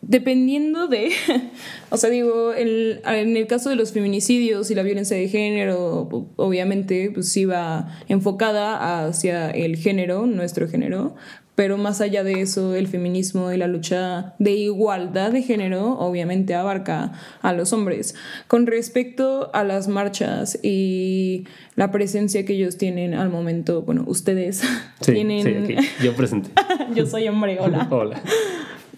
[0.02, 1.12] dependiendo de,
[1.90, 6.08] o sea, digo, el, en el caso de los feminicidios y la violencia de género,
[6.36, 11.16] obviamente, pues sí va enfocada hacia el género, nuestro género,
[11.58, 16.54] pero más allá de eso, el feminismo y la lucha de igualdad de género obviamente
[16.54, 18.14] abarca a los hombres.
[18.46, 24.62] Con respecto a las marchas y la presencia que ellos tienen al momento, bueno, ustedes
[25.02, 25.78] tienen...
[26.04, 26.52] Yo presente.
[26.94, 27.88] Yo soy hombre, hola.
[27.90, 28.22] hola.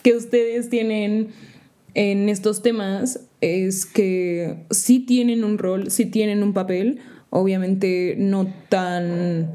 [0.04, 1.30] Que ustedes tienen
[1.94, 8.54] en estos temas es que sí tienen un rol, sí tienen un papel, obviamente no
[8.70, 9.52] tan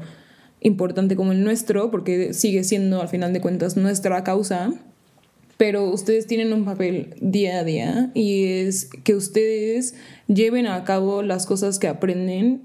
[0.61, 4.73] importante como el nuestro, porque sigue siendo al final de cuentas nuestra causa,
[5.57, 9.95] pero ustedes tienen un papel día a día y es que ustedes
[10.27, 12.61] lleven a cabo las cosas que aprenden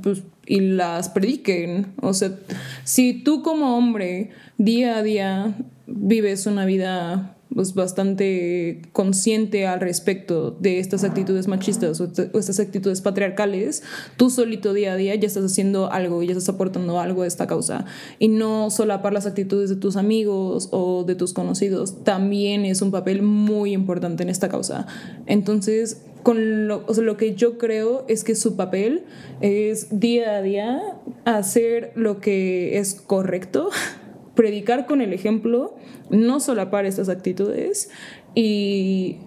[0.00, 1.86] pues, y las prediquen.
[2.00, 2.38] O sea,
[2.84, 10.52] si tú como hombre día a día vives una vida pues, bastante consciente al respecto
[10.52, 13.82] de estas actitudes machistas o, estas actitudes patriarcales,
[14.16, 17.46] tú solito día a día ya estás haciendo algo ya estás aportando algo a esta
[17.46, 17.84] causa.
[18.18, 22.90] Y no solapar las actitudes de tus amigos o de tus conocidos, también es un
[22.90, 24.86] papel muy importante en esta causa.
[25.26, 29.04] Entonces, con lo, o sea, lo que yo creo es que su papel
[29.40, 30.80] es día a día
[31.24, 33.70] hacer lo que es correcto
[34.34, 35.76] predicar con el ejemplo,
[36.10, 37.90] no solapar estas actitudes
[38.34, 39.18] y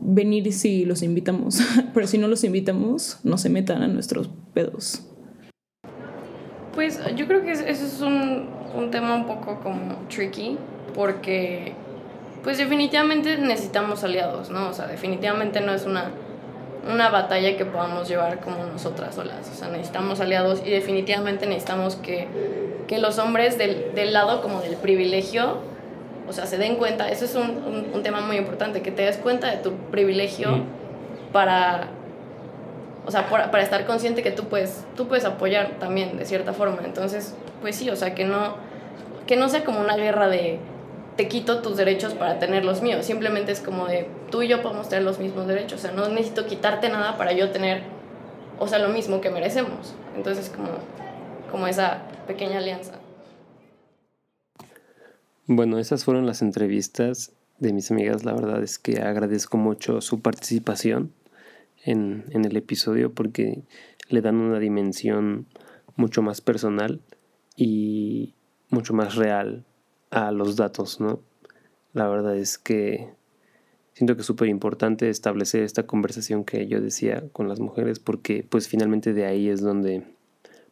[0.00, 1.60] venir si los invitamos,
[1.94, 5.06] pero si no los invitamos, no se metan a nuestros pedos.
[6.74, 10.56] Pues yo creo que eso es un, un tema un poco como tricky,
[10.94, 11.74] porque
[12.42, 14.68] pues definitivamente necesitamos aliados, ¿no?
[14.68, 16.10] O sea, definitivamente no es una,
[16.88, 21.96] una batalla que podamos llevar como nosotras solas, o sea, necesitamos aliados y definitivamente necesitamos
[21.96, 22.26] que
[22.90, 25.58] que los hombres del, del, lado como del privilegio,
[26.28, 29.16] o sea, se den cuenta, eso es un, un, tema muy importante, que te des
[29.16, 30.64] cuenta de tu privilegio
[31.32, 31.86] para,
[33.06, 36.52] o sea, para, para, estar consciente que tú puedes, tú puedes apoyar también de cierta
[36.52, 36.78] forma.
[36.84, 38.56] Entonces, pues sí, o sea, que no,
[39.28, 40.58] que no sea como una guerra de
[41.16, 44.62] te quito tus derechos para tener los míos, simplemente es como de tú y yo
[44.62, 47.82] podemos tener los mismos derechos, o sea, no necesito quitarte nada para yo tener,
[48.58, 49.94] o sea, lo mismo que merecemos.
[50.16, 50.68] Entonces, como
[51.50, 52.98] como esa pequeña alianza.
[55.46, 58.24] Bueno, esas fueron las entrevistas de mis amigas.
[58.24, 61.12] La verdad es que agradezco mucho su participación
[61.84, 63.62] en, en el episodio porque
[64.08, 65.46] le dan una dimensión
[65.96, 67.00] mucho más personal
[67.56, 68.34] y
[68.70, 69.64] mucho más real
[70.10, 71.20] a los datos, ¿no?
[71.92, 73.10] La verdad es que
[73.92, 78.46] siento que es súper importante establecer esta conversación que yo decía con las mujeres porque
[78.48, 80.04] pues finalmente de ahí es donde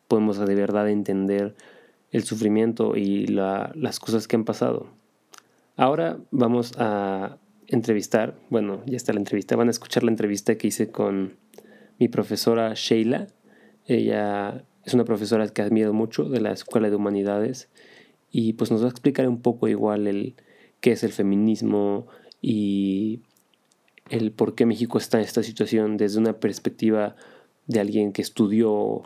[0.06, 1.54] podemos de verdad entender
[2.10, 4.88] el sufrimiento y las cosas que han pasado.
[5.76, 10.68] Ahora vamos a entrevistar, bueno, ya está la entrevista, van a escuchar la entrevista que
[10.68, 11.36] hice con
[11.98, 13.26] mi profesora Sheila.
[13.86, 17.68] Ella es una profesora que admiro mucho de la Escuela de Humanidades
[18.30, 20.34] y pues nos va a explicar un poco igual el
[20.80, 22.06] qué es el feminismo
[22.40, 23.20] y
[24.10, 27.16] el por qué México está en esta situación desde una perspectiva
[27.66, 29.02] de alguien que estudió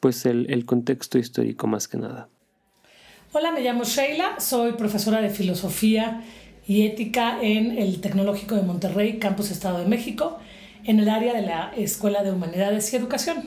[0.00, 2.28] pues el, contexto histórico más que nada.
[3.32, 6.24] Hola, me llamo Sheila, soy profesora de filosofía
[6.66, 10.38] y ética en el Tecnológico de Monterrey, Campus Estado de México,
[10.84, 13.44] en el área de la Escuela de Humanidades y Educación.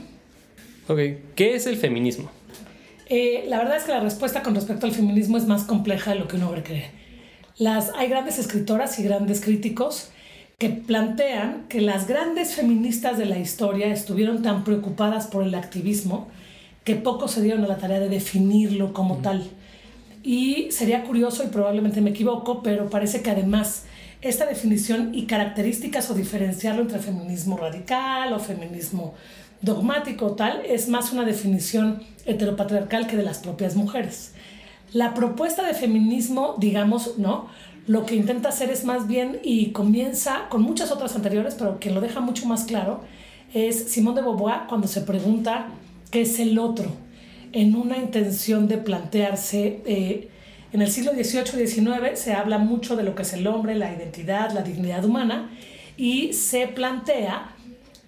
[0.88, 1.00] Ok,
[1.36, 2.32] ¿qué es el feminismo?
[3.08, 6.20] Eh, la verdad es que la respuesta con respecto al feminismo es más compleja de
[6.20, 6.92] lo que uno cree.
[7.58, 10.10] Las, hay grandes escritoras y grandes críticos
[10.58, 16.28] que plantean que las grandes feministas de la historia estuvieron tan preocupadas por el activismo
[16.84, 19.44] que pocos se dieron a la tarea de definirlo como tal.
[20.24, 23.84] Y sería curioso, y probablemente me equivoco, pero parece que además
[24.22, 29.14] esta definición y características o diferenciarlo entre feminismo radical o feminismo
[29.66, 34.34] dogmático tal es más una definición heteropatriarcal que de las propias mujeres.
[34.94, 37.48] La propuesta de feminismo, digamos, ¿no?
[37.88, 41.92] Lo que intenta hacer es más bien, y comienza con muchas otras anteriores, pero que
[41.92, 43.02] lo deja mucho más claro,
[43.54, 45.68] es Simón de Beauvoir cuando se pregunta
[46.12, 46.92] qué es el otro,
[47.52, 49.82] en una intención de plantearse...
[49.86, 50.30] Eh,
[50.74, 53.76] en el siglo XVIII y XIX se habla mucho de lo que es el hombre,
[53.76, 55.50] la identidad, la dignidad humana,
[55.96, 57.56] y se plantea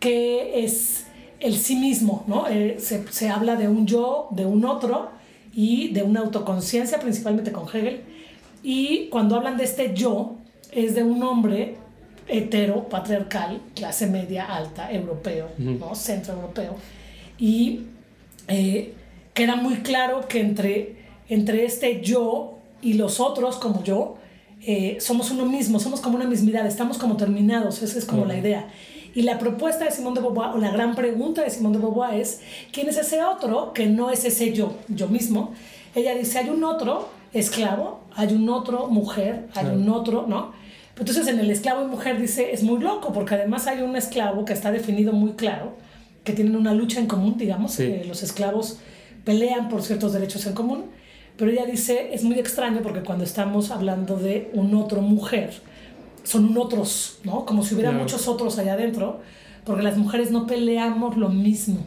[0.01, 1.07] que es
[1.39, 2.47] el sí mismo, ¿no?
[2.47, 5.09] Eh, se, se, habla de un yo, de un otro
[5.53, 8.01] y de una autoconciencia, principalmente con Hegel.
[8.63, 10.35] Y cuando hablan de este yo,
[10.71, 11.75] es de un hombre
[12.27, 15.95] hetero, patriarcal, clase media, alta, europeo, ¿no?
[15.95, 16.75] Centro europeo.
[17.38, 17.81] Y
[18.47, 18.93] eh,
[19.33, 20.95] queda muy claro que entre,
[21.29, 24.17] entre este yo y los otros, como yo,
[24.65, 28.38] eh, somos uno mismo, somos como una mismidad, estamos como terminados, esa es como la
[28.38, 28.67] idea.
[29.18, 32.13] Y la propuesta de Simón de Beauvoir, o la gran pregunta de Simón de Beauvoir
[32.13, 32.39] es,
[32.72, 35.55] ¿quién es ese otro que no es ese yo, yo mismo?
[35.95, 40.51] Ella dice, hay un otro esclavo, hay un otro mujer, hay un otro, ¿no?
[40.99, 44.45] Entonces en el esclavo y mujer dice, es muy loco, porque además hay un esclavo
[44.45, 45.74] que está definido muy claro,
[46.24, 48.78] que tienen una lucha en común, digamos, que los esclavos
[49.26, 50.91] pelean por ciertos derechos en común,
[51.38, 55.59] pero ella dice, es muy extraño porque cuando estamos hablando de un otro mujer,
[56.28, 57.45] son un otros, ¿no?
[57.45, 59.21] Como si hubiera muchos otros allá adentro,
[59.63, 61.78] porque las mujeres no peleamos lo mismo.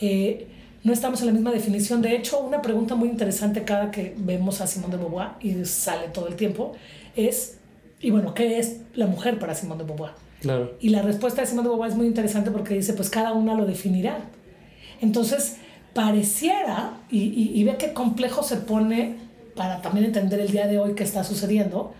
[0.00, 0.46] Eh,
[0.84, 2.00] no estamos en la misma definición.
[2.00, 6.08] De hecho, una pregunta muy interesante cada que vemos a Simón de Beauvoir, y sale
[6.08, 6.72] todo el tiempo,
[7.14, 7.58] es,
[8.00, 10.12] y bueno, ¿qué es la mujer para Simón de Beauvoir?
[10.40, 10.72] Claro.
[10.80, 13.52] Y la respuesta de Simón de Beauvoir es muy interesante porque dice, pues cada una
[13.52, 14.16] lo definirá.
[15.02, 15.58] Entonces,
[15.92, 19.16] pareciera, y, y, y ve qué complejo se pone
[19.54, 21.92] para también entender el día de hoy qué está sucediendo,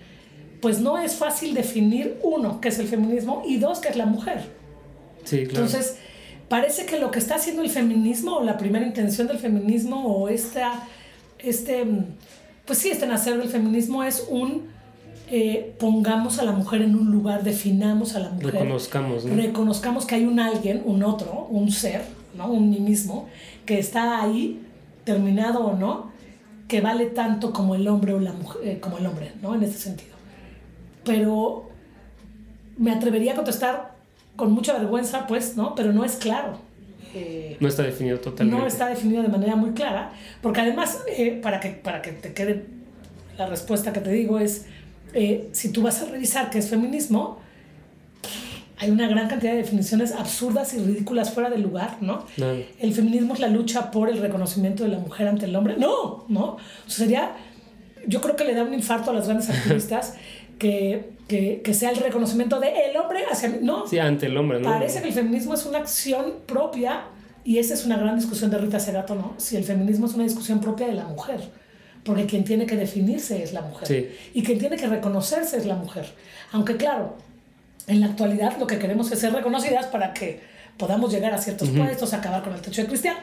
[0.60, 4.06] pues no es fácil definir, uno, qué es el feminismo, y dos, qué es la
[4.06, 4.42] mujer.
[5.24, 5.66] Sí, claro.
[5.66, 5.96] Entonces,
[6.48, 10.28] parece que lo que está haciendo el feminismo, o la primera intención del feminismo, o
[10.28, 10.82] esta,
[11.38, 11.84] este,
[12.66, 14.64] pues sí, este nacer del feminismo es un,
[15.30, 18.54] eh, pongamos a la mujer en un lugar, definamos a la mujer.
[18.54, 19.36] Reconozcamos, ¿no?
[19.36, 22.02] Reconozcamos que hay un alguien, un otro, un ser,
[22.36, 22.50] ¿no?
[22.50, 23.28] Un mí mismo,
[23.64, 24.60] que está ahí,
[25.04, 26.10] terminado o no,
[26.66, 29.54] que vale tanto como el hombre o la mujer, eh, como el hombre, ¿no?
[29.54, 30.17] En ese sentido
[31.04, 31.68] pero
[32.76, 33.94] me atrevería a contestar
[34.36, 35.74] con mucha vergüenza, pues, ¿no?
[35.74, 36.58] Pero no es claro.
[37.14, 38.60] Eh, no está definido totalmente.
[38.60, 42.32] No está definido de manera muy clara, porque además, eh, para, que, para que te
[42.32, 42.66] quede
[43.36, 44.66] la respuesta que te digo es,
[45.14, 47.38] eh, si tú vas a revisar qué es feminismo,
[48.78, 52.24] hay una gran cantidad de definiciones absurdas y ridículas fuera de lugar, ¿no?
[52.36, 55.76] El feminismo es la lucha por el reconocimiento de la mujer ante el hombre.
[55.76, 56.58] No, no.
[56.86, 57.32] sería,
[58.06, 60.14] yo creo que le da un infarto a las grandes activistas
[60.58, 63.58] que, que, que, sea el reconocimiento de el hombre hacia mí.
[63.62, 63.86] No.
[63.86, 64.68] Sí, ante el hombre, ¿no?
[64.68, 67.04] Parece que el feminismo es una acción propia
[67.44, 69.34] y esa es una gran discusión de Rita Segato, ¿no?
[69.38, 71.40] Si el feminismo es una discusión propia de la mujer.
[72.04, 73.88] Porque quien tiene que definirse es la mujer.
[73.88, 74.08] Sí.
[74.34, 76.06] Y quien tiene que reconocerse es la mujer.
[76.52, 77.16] Aunque claro,
[77.86, 80.40] en la actualidad lo que queremos es ser reconocidas para que
[80.76, 81.84] podamos llegar a ciertos uh -huh.
[81.84, 83.18] puestos, acabar con el techo de cristiano.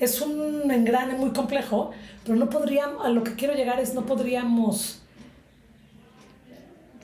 [0.00, 1.90] Es un engrane muy complejo,
[2.24, 5.02] pero no podríamos, a lo que quiero llegar es no podríamos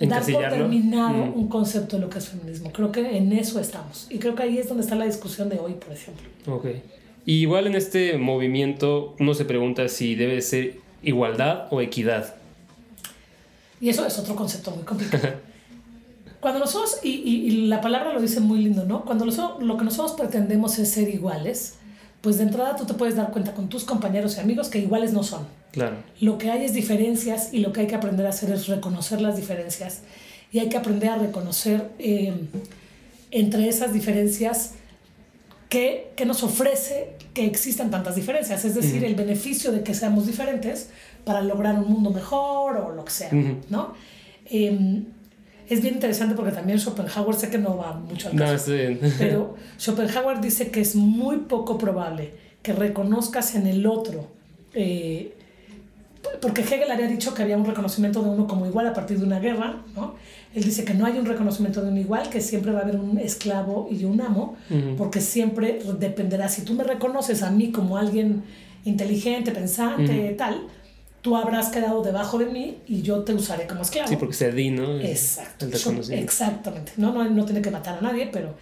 [0.00, 1.38] dar por terminado mm.
[1.38, 2.70] un concepto de lo que es feminismo.
[2.72, 4.06] Creo que en eso estamos.
[4.10, 6.28] Y creo que ahí es donde está la discusión de hoy, por ejemplo.
[6.46, 6.66] Ok.
[7.24, 12.34] Y igual en este movimiento uno se pregunta si debe ser igualdad o equidad.
[13.80, 15.28] Y eso es otro concepto muy complicado.
[16.40, 19.04] Cuando nosotros, y, y, y, la palabra lo dice muy lindo, ¿no?
[19.04, 21.76] Cuando nosotros, lo que nosotros pretendemos es ser iguales,
[22.26, 25.12] pues de entrada tú te puedes dar cuenta con tus compañeros y amigos que iguales
[25.12, 25.46] no son.
[25.70, 25.94] Claro.
[26.20, 29.20] Lo que hay es diferencias y lo que hay que aprender a hacer es reconocer
[29.20, 30.00] las diferencias
[30.50, 32.34] y hay que aprender a reconocer eh,
[33.30, 34.72] entre esas diferencias
[35.68, 39.10] qué, qué nos ofrece que existan tantas diferencias, es decir, uh -huh.
[39.10, 40.88] el beneficio de que seamos diferentes
[41.24, 43.56] para lograr un mundo mejor o lo que sea, uh -huh.
[43.70, 43.94] ¿no?
[44.46, 45.04] Eh,
[45.68, 48.98] es bien interesante porque también Schopenhauer, sé que no va mucho al caso, no, sí.
[49.18, 54.28] pero Schopenhauer dice que es muy poco probable que reconozcas en el otro,
[54.74, 55.32] eh,
[56.40, 59.24] porque Hegel había dicho que había un reconocimiento de uno como igual a partir de
[59.24, 60.14] una guerra, ¿no?
[60.54, 62.96] Él dice que no hay un reconocimiento de uno igual, que siempre va a haber
[62.96, 64.96] un esclavo y un amo, uh -huh.
[64.96, 68.42] porque siempre dependerá, si tú me reconoces a mí como alguien
[68.84, 70.36] inteligente, pensante, uh -huh.
[70.36, 70.62] tal,
[71.26, 74.06] tú habrás quedado debajo de mí y yo te usaré como esclavo.
[74.06, 75.00] Sí, porque cedí, ¿no?
[75.00, 75.66] Exacto.
[76.12, 76.92] Exactamente.
[76.98, 78.54] No, no, no tiene que matar a nadie, pero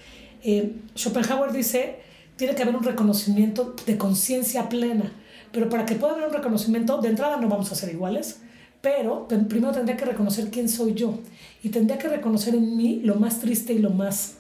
[0.42, 1.96] eh, Schopenhauer dice,
[2.36, 5.12] tiene que haber un reconocimiento de conciencia plena.
[5.52, 8.40] Pero para que pueda haber un reconocimiento, de entrada no vamos a ser iguales,
[8.80, 11.18] pero primero tendría que reconocer quién soy yo.
[11.62, 14.36] Y tendría que reconocer en mí lo más triste y lo más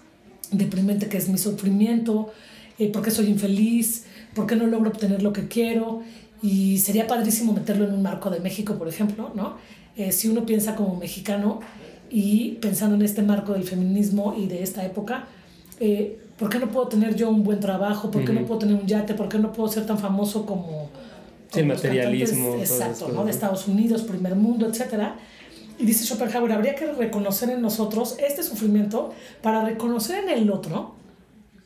[0.50, 2.32] deprimente que es mi sufrimiento,
[2.78, 6.02] eh, por qué soy infeliz, por qué no logro obtener lo que quiero,
[6.44, 9.54] Y sería padrísimo meterlo en un marco de México, por ejemplo, ¿no?
[9.96, 11.60] Eh, si uno piensa como mexicano
[12.10, 15.24] y pensando en este marco del feminismo y de esta época,
[15.80, 18.10] eh, ¿por qué no puedo tener yo un buen trabajo?
[18.10, 19.14] ¿Por qué no puedo tener un yate?
[19.14, 20.90] ¿Por qué no puedo ser tan famoso como...
[21.50, 22.56] Sí, el materialismo.
[22.56, 23.24] Exacto, ¿no?
[23.24, 25.16] De Estados Unidos, primer mundo, etcétera.
[25.78, 30.94] Y dice Schopenhauer, habría que reconocer en nosotros este sufrimiento para reconocer en el otro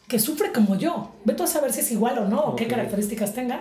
[0.06, 1.10] que sufre como yo.
[1.24, 3.60] Ve a saber si es igual o no, o qué características tenga,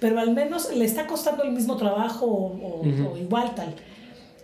[0.00, 3.74] pero al menos le está costando el mismo trabajo o, igual tal.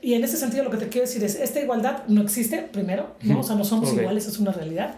[0.02, 3.14] Y en ese sentido lo que te quiero decir es, esta igualdad no existe, primero,
[3.22, 3.40] ¿no?
[3.40, 4.96] O sea, no somos iguales, es una realidad.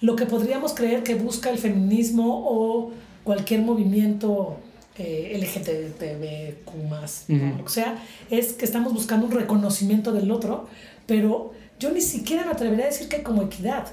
[0.00, 2.92] Lo que podríamos creer que busca el feminismo o
[3.24, 4.56] cualquier movimiento
[4.98, 10.68] eh, LGTBQ más, lo que sea, es que estamos buscando un reconocimiento del otro,
[11.06, 13.86] pero yo ni siquiera me atrevería a decir que como equidad.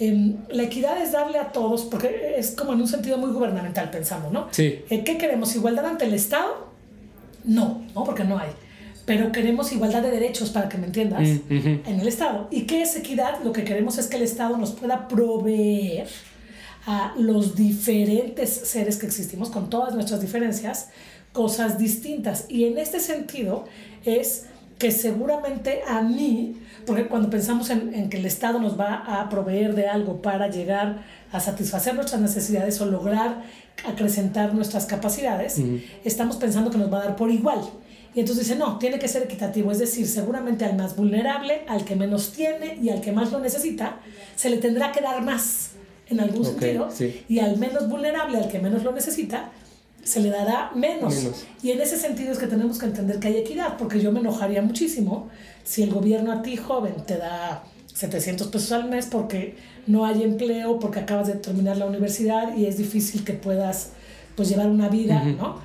[0.00, 3.90] Em, la equidad es darle a todos, porque es como en un sentido muy gubernamental,
[3.90, 4.48] pensamos, ¿no?
[4.50, 4.82] Sí.
[4.88, 5.54] Eh, ¿Qué queremos?
[5.54, 6.68] ¿Igualdad ante el Estado?
[7.44, 8.04] No, ¿no?
[8.04, 8.48] Porque no hay.
[9.04, 12.48] Pero queremos igualdad de derechos, para que me entiendas, en el Estado.
[12.50, 13.42] ¿Y qué es equidad?
[13.44, 16.08] Lo que queremos es que el Estado nos pueda proveer
[16.86, 20.88] a los diferentes seres que existimos, con todas nuestras diferencias,
[21.32, 22.46] cosas distintas.
[22.48, 23.64] Y en este sentido
[24.04, 24.46] es
[24.78, 26.56] que seguramente a mí,
[26.86, 31.04] porque cuando pensamos en, que el Estado nos va a proveer de algo para llegar
[31.32, 33.42] a satisfacer nuestras necesidades o lograr
[33.86, 35.60] acrecentar nuestras capacidades,
[36.04, 37.60] estamos pensando que nos va a dar por igual.
[38.14, 41.84] Y entonces dice, no, tiene que ser equitativo, es decir, seguramente al más vulnerable, al
[41.84, 44.00] que menos tiene y al que más lo necesita,
[44.34, 45.70] se le tendrá que dar más
[46.08, 46.88] en algún sentido,
[47.28, 49.52] y al menos vulnerable, al que menos lo necesita,
[50.02, 51.44] se le dará menos.
[51.62, 54.18] Y en ese sentido es que tenemos que entender que hay equidad, porque yo me
[54.18, 55.28] enojaría muchísimo
[55.70, 57.62] si el gobierno a ti, joven, te da
[57.94, 59.54] 700 pesos al mes porque
[59.86, 63.92] no hay empleo, porque acabas de terminar la universidad y es difícil que puedas
[64.34, 65.60] pues llevar una vida, ¿no?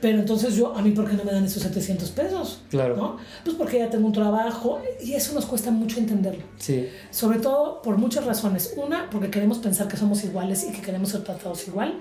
[0.00, 2.62] Pero entonces yo, a mí, ¿por qué no me dan esos 700 pesos?
[2.70, 2.96] Claro.
[2.96, 3.16] ¿no?
[3.42, 6.44] Pues porque ya tengo un trabajo y eso nos cuesta mucho entenderlo.
[6.56, 6.88] Sí.
[7.10, 8.74] Sobre todo por muchas razones.
[8.76, 12.00] Una, porque queremos pensar que somos iguales y que queremos ser tratados igual.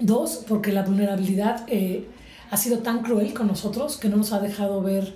[0.00, 2.08] Dos, porque la vulnerabilidad eh,
[2.50, 5.12] ha sido tan cruel con nosotros que no nos ha dejado ver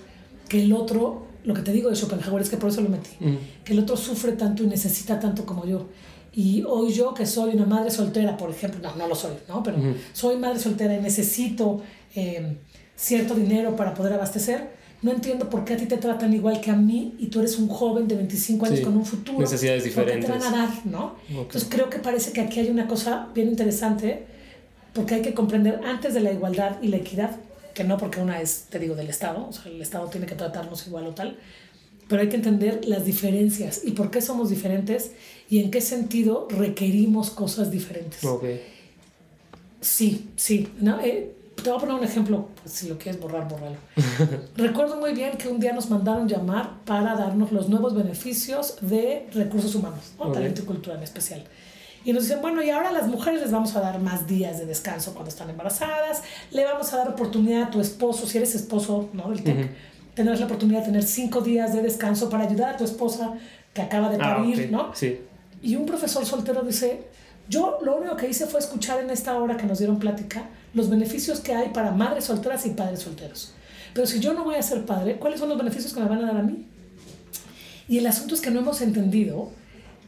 [0.49, 3.11] que el otro, lo que te digo de Schopenhauer es que por eso lo metí,
[3.64, 5.86] que el otro sufre tanto y necesita tanto como yo.
[6.32, 9.62] Y hoy yo que soy una madre soltera, por ejemplo, no, no lo soy, ¿no?
[9.62, 9.78] Pero
[10.12, 11.80] soy madre soltera y necesito
[12.14, 12.59] eh,
[12.94, 14.70] cierto dinero para poder abastecer,
[15.03, 17.59] no entiendo por qué a ti te tratan igual que a mí y tú eres
[17.59, 19.38] un joven de 25 años con un futuro.
[19.38, 20.28] Necesidades diferentes.
[20.28, 21.16] ¿Por qué te van a dar, no?
[21.28, 24.26] Entonces creo que parece que aquí hay una cosa bien interesante
[24.94, 27.36] porque hay que comprender antes de la igualdad y la equidad,
[27.77, 30.35] que no porque una es, te digo, del Estado, o sea, el Estado tiene que
[30.35, 31.37] tratarnos igual o tal,
[32.09, 35.12] pero hay que entender las diferencias y por qué somos diferentes
[35.51, 38.24] y en qué sentido requerimos cosas diferentes.
[38.24, 38.62] Okay.
[39.83, 40.68] Sí, sí.
[40.81, 43.77] No, eh, te voy a poner un ejemplo, pues, si lo quieres borrar, borralo.
[44.57, 49.29] Recuerdo muy bien que un día nos mandaron llamar para darnos los nuevos beneficios de
[49.35, 51.45] recursos humanos, talento y cultura en especial.
[52.07, 54.61] Y nos dicen, bueno, y ahora a las mujeres les vamos a dar más días
[54.61, 58.54] de descanso cuando están embarazadas, le vamos a dar oportunidad a tu esposo, si eres
[58.54, 59.28] esposo ¿no?
[59.30, 59.70] del TEC,
[60.14, 63.34] tendrás la oportunidad de tener cinco días de descanso para ayudar a tu esposa
[63.74, 64.94] que acaba de ah, parir, ¿no?
[64.94, 65.18] Sí.
[65.62, 67.09] Y un profesor soltero dice,
[67.48, 70.88] yo lo único que hice fue escuchar en esta hora que nos dieron plática los
[70.88, 73.52] beneficios que hay para madres solteras y padres solteros.
[73.94, 76.22] Pero si yo no voy a ser padre, ¿cuáles son los beneficios que me van
[76.22, 76.68] a dar a mí?
[77.88, 79.50] Y el asunto es que no hemos entendido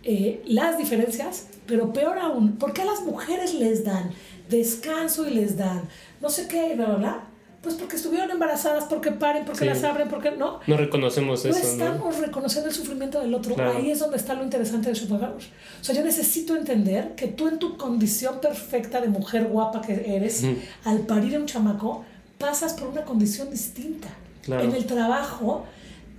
[0.05, 4.11] eh, las diferencias, pero peor aún, ¿por qué a las mujeres les dan
[4.49, 5.83] descanso y les dan
[6.21, 7.25] no sé qué, bla, bla, bla?
[7.63, 10.61] Pues porque estuvieron embarazadas, porque paren, porque las abren, porque no.
[10.69, 11.59] No reconocemos eso.
[11.59, 13.57] No estamos reconociendo el sufrimiento del otro.
[13.61, 15.43] Ahí es donde está lo interesante de Schopenhauer.
[15.81, 20.17] O sea, yo necesito entender que tú en tu condición perfecta de mujer guapa que
[20.17, 20.45] eres,
[20.85, 22.05] al parir a un chamaco,
[22.39, 24.09] pasas por una condición distinta.
[24.47, 25.67] En el trabajo,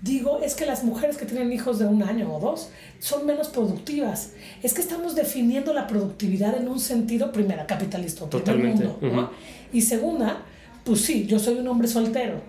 [0.02, 2.70] digo, es que las mujeres que tienen hijos de un año o dos
[3.00, 4.32] son menos productivas.
[4.64, 8.86] Es que estamos definiendo la productividad en un sentido, primera, capitalista, Totalmente.
[8.86, 9.32] Mundo,
[9.74, 10.44] Y segunda,
[10.84, 12.42] pues sí, yo soy un hombre soltero,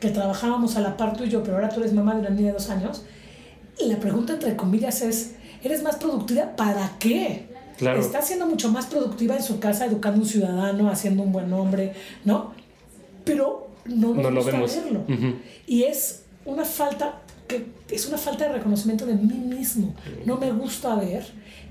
[0.00, 2.30] que trabajábamos a la par tú y yo, pero ahora tú eres mamá de una
[2.30, 3.04] niña de dos años.
[3.78, 7.48] Y la pregunta, entre comillas, es, ¿eres más productiva para qué?
[7.76, 8.00] Claro.
[8.00, 11.52] Está siendo mucho más productiva en su casa, educando a un ciudadano, haciendo un buen
[11.52, 11.92] hombre,
[12.24, 12.52] ¿no?
[13.24, 14.76] Pero no, no lo vemos.
[14.76, 15.04] Verlo.
[15.66, 19.94] Y es una falta que es una falta de reconocimiento de mí mismo.
[20.24, 21.24] No me gusta ver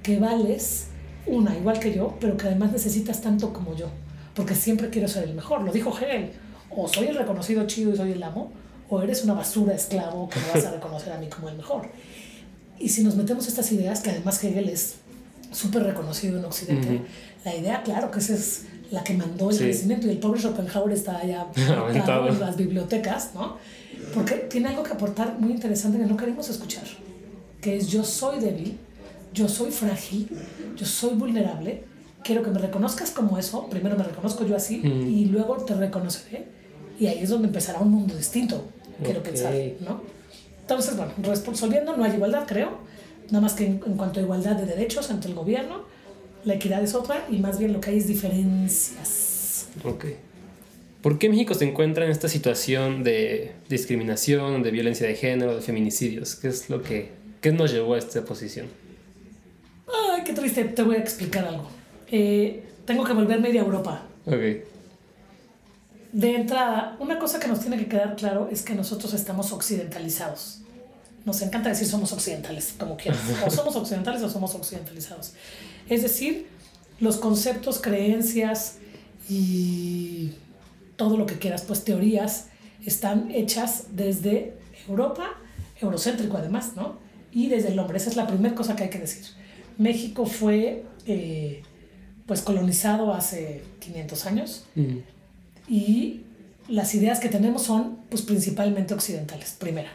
[0.04, 0.88] que vales
[1.26, 3.88] una igual que yo, pero que además necesitas tanto como yo
[4.36, 5.62] porque siempre quiero ser el mejor.
[5.62, 6.32] Lo dijo Hegel,
[6.72, 8.52] o soy el reconocido chido y soy el amo,
[8.90, 11.88] o eres una basura esclavo que me vas a reconocer a mí como el mejor.
[12.80, 14.96] Y si nos metemos estas ideas, que además Hegel es
[15.52, 17.02] súper reconocido en Occidente,
[17.46, 19.64] la idea, claro, que esa es la que mandó el Sí.
[19.66, 23.58] crecimiento y el pobre Schopenhauer está allá en las bibliotecas, ¿no?
[24.14, 26.84] Porque tiene algo que aportar muy interesante que no queremos escuchar,
[27.62, 28.78] que es yo soy débil,
[29.34, 30.30] yo soy frágil,
[30.76, 31.84] yo soy vulnerable,
[32.24, 35.08] quiero que me reconozcas como eso, primero me reconozco yo así Mm.
[35.10, 36.46] y luego te reconoceré
[37.00, 38.64] y ahí es donde empezará un mundo distinto,
[39.04, 39.26] quiero Ok.
[39.26, 40.02] pensar, ¿no?
[40.62, 42.78] Entonces, bueno, resolviendo, no hay igualdad, creo,
[43.30, 45.82] nada más que en, en cuanto a igualdad de derechos entre el gobierno,
[46.46, 49.68] la equidad es otra y más bien lo que hay es diferencias.
[49.84, 50.06] Ok.
[51.04, 55.62] ¿Por qué México se encuentra en esta situación de discriminación, de violencia de género, de
[55.62, 56.36] feminicidios?
[56.36, 58.68] ¿Qué es lo que qué nos llevó a esta posición?
[59.86, 61.68] Ay, qué triste, te voy a explicar algo.
[62.10, 64.06] Eh, tengo que volverme a ir a Europa.
[64.26, 64.64] Ok.
[66.14, 70.62] De entrada, una cosa que nos tiene que quedar claro es que nosotros estamos occidentalizados.
[71.26, 73.20] Nos encanta decir somos occidentales, como quieras.
[73.46, 75.34] O somos occidentales o somos occidentalizados.
[75.90, 76.48] Es decir,
[77.02, 78.78] los conceptos, creencias
[79.28, 80.32] y
[80.96, 82.48] todo lo que quieras, pues teorías,
[82.86, 84.54] están hechas desde
[84.88, 85.26] Europa,
[85.82, 86.98] eurocéntrico además, ¿no?
[87.32, 87.98] Y desde el hombre.
[87.98, 89.26] Esa es la primera cosa que hay que decir.
[89.78, 91.64] México fue eh,
[92.26, 94.98] pues colonizado hace 500 años Mm.
[95.68, 96.22] y
[96.70, 99.90] las ideas que tenemos son pues principalmente occidentales, primera.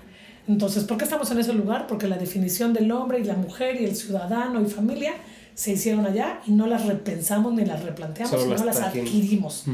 [0.47, 1.87] Entonces, ¿por qué estamos en ese lugar?
[1.87, 5.13] Porque la definición del hombre y la mujer y el ciudadano y familia
[5.55, 9.65] se hicieron allá y no las repensamos ni las replanteamos, sino las las adquirimos.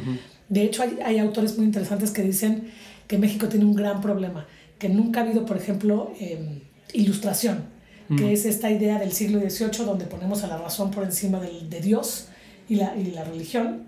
[0.55, 2.70] De hecho, hay, hay autores muy interesantes que dicen
[3.09, 4.46] que México tiene un gran problema,
[4.78, 7.64] que nunca ha habido, por ejemplo, eh, ilustración,
[8.16, 11.68] que es esta idea del siglo XVIII donde ponemos a la razón por encima del,
[11.68, 12.28] de Dios
[12.68, 13.84] y la, y la religión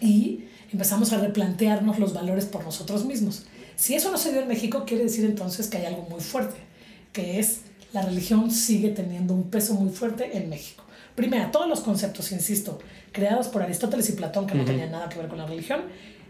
[0.00, 3.46] y empezamos a replantearnos los valores por nosotros mismos.
[3.76, 6.56] Si eso no se dio en México, quiere decir entonces que hay algo muy fuerte,
[7.12, 7.60] que es
[7.92, 10.81] la religión sigue teniendo un peso muy fuerte en México.
[11.14, 12.78] Primero, todos los conceptos, insisto,
[13.12, 15.82] creados por Aristóteles y Platón, que no tenían nada que ver con la religión,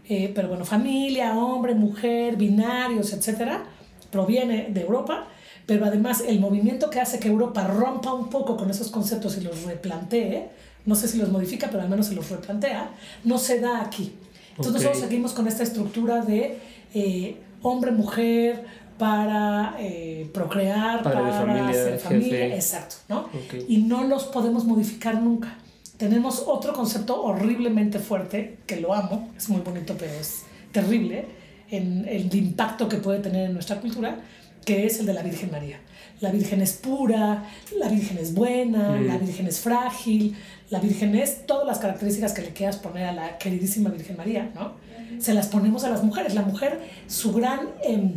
[0.09, 3.63] eh, pero bueno, familia, hombre, mujer, binarios, etcétera,
[4.11, 5.27] proviene de Europa,
[5.65, 9.41] pero además el movimiento que hace que Europa rompa un poco con esos conceptos y
[9.41, 10.49] los replantee,
[10.85, 12.89] no sé si los modifica, pero al menos se los replantea,
[13.23, 14.13] no se da aquí.
[14.57, 14.81] Entonces Ok.
[14.81, 16.57] nosotros seguimos con esta estructura de
[16.93, 18.65] eh, hombre-mujer
[18.97, 22.03] para eh, procrear, de para familia, hacer jefe.
[22.07, 23.19] familia, exacto, ¿no?
[23.21, 23.55] Ok.
[23.67, 25.57] Y no los podemos modificar nunca.
[25.97, 31.25] Tenemos otro concepto horriblemente fuerte, que lo amo, es muy bonito, pero es terrible,
[31.69, 34.19] en el impacto que puede tener en nuestra cultura,
[34.65, 35.79] que es el de la Virgen María.
[36.19, 37.43] La Virgen es pura,
[37.77, 39.07] la Virgen es buena, Mm.
[39.07, 40.35] la Virgen es frágil,
[40.69, 44.51] la Virgen es todas las características que le quieras poner a la queridísima Virgen María,
[44.55, 44.73] ¿no?
[45.19, 46.33] Se las ponemos a las mujeres.
[46.33, 48.13] La mujer, su gran em,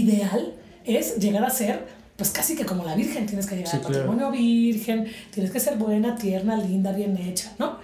[0.00, 1.86] ideal es llegar a ser,
[2.16, 3.94] pues casi que como la Virgen, tienes que llegar Sí, al claro.
[4.06, 7.78] patrimonio virgen, tienes que ser buena, tierna, linda, bien hecha, ¿no?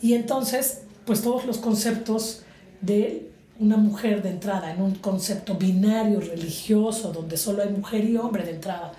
[0.00, 2.42] Y entonces, pues todos los conceptos
[2.80, 3.28] de
[3.60, 8.44] una mujer de entrada en un concepto binario religioso donde solo hay mujer y hombre
[8.44, 8.92] de entrada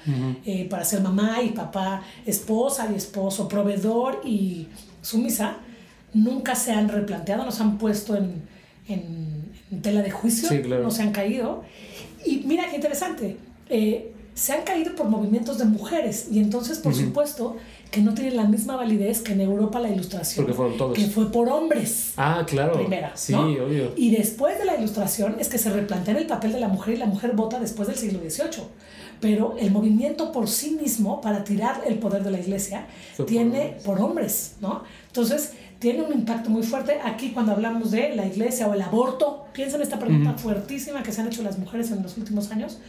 [0.45, 4.67] eh, para ser mamá y papá, esposa y esposo, proveedor y
[5.01, 5.57] sumisa,
[6.13, 8.41] nunca se han replanteado, no se han puesto en,
[8.89, 9.39] en-
[9.71, 10.83] en tela de juicio, Sí, claro.
[10.83, 11.63] no se han caído.
[12.25, 13.37] Y mira qué interesante,
[13.69, 17.57] eh, se han caído por movimientos de mujeres y entonces por supuesto
[17.91, 20.95] que no tienen la misma validez que en Europa la ilustración, Porque fueron todos.
[20.97, 22.73] que fue por hombres Ah, claro.
[22.73, 23.11] primera.
[23.15, 23.41] Sí, ¿no?
[23.47, 23.91] obvio.
[23.97, 26.97] Y después de la ilustración es que se replantea el papel de la mujer y
[26.97, 28.63] la mujer vota después del siglo XVIII.
[29.19, 33.25] Pero el movimiento por sí mismo para tirar el poder de la iglesia Fue por
[33.25, 33.83] tiene hombres.
[33.83, 34.83] por hombres, ¿no?
[35.07, 39.45] Entonces tiene un impacto muy fuerte aquí cuando hablamos de la iglesia o el aborto.
[39.53, 42.79] Piensa en esta pregunta fuertísima que se han hecho las mujeres en los últimos años.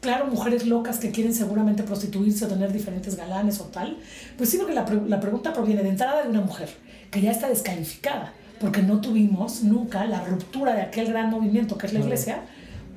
[0.00, 3.96] Claro, mujeres locas que quieren seguramente prostituirse o tener diferentes galanes o tal.
[4.36, 6.68] Pues sí, porque la, pre- la pregunta proviene de entrada de una mujer
[7.10, 11.86] que ya está descalificada, porque no tuvimos nunca la ruptura de aquel gran movimiento que
[11.88, 12.42] es la iglesia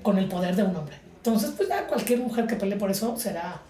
[0.03, 0.95] con el poder de un hombre.
[1.17, 3.61] Entonces, pues ya cualquier mujer que pelee por eso será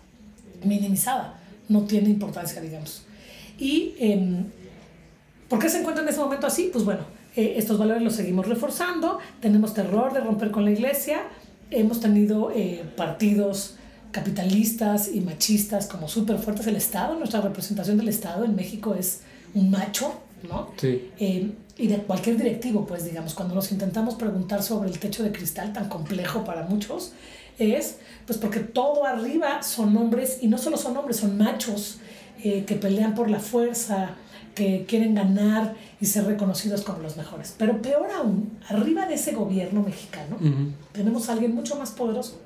[0.65, 1.35] minimizada,
[1.69, 3.03] no tiene importancia, digamos.
[3.57, 4.45] Y em,
[5.51, 6.69] ¿Por qué se encuentra en ese momento así?
[6.71, 7.01] Pues bueno,
[7.35, 11.23] eh, estos valores los seguimos reforzando, tenemos terror de romper con la iglesia,
[11.69, 13.75] hemos tenido eh, partidos
[14.11, 16.67] capitalistas y machistas como súper fuertes.
[16.67, 19.23] El Estado, nuestra representación del Estado en México es
[19.53, 20.13] un macho,
[20.49, 20.69] ¿no?
[20.77, 21.11] Sí.
[21.19, 25.33] Eh, y de cualquier directivo, pues digamos, cuando nos intentamos preguntar sobre el techo de
[25.33, 27.11] cristal tan complejo para muchos,
[27.59, 31.97] es pues porque todo arriba son hombres, y no solo son hombres, son machos
[32.41, 34.15] eh, que pelean por la fuerza,
[34.55, 37.55] que quieren ganar y ser reconocidos como los mejores.
[37.57, 40.37] Pero peor aún, arriba de ese gobierno mexicano,
[40.91, 42.41] tenemos a alguien mucho más poderoso,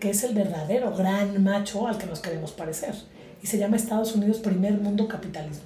[0.00, 2.94] que es el verdadero gran macho al que nos queremos parecer.
[3.42, 5.64] Y se llama Estados Unidos Primer Mundo Capitalismo.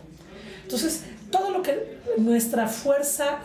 [0.62, 3.40] Entonces, todo lo que nuestra fuerza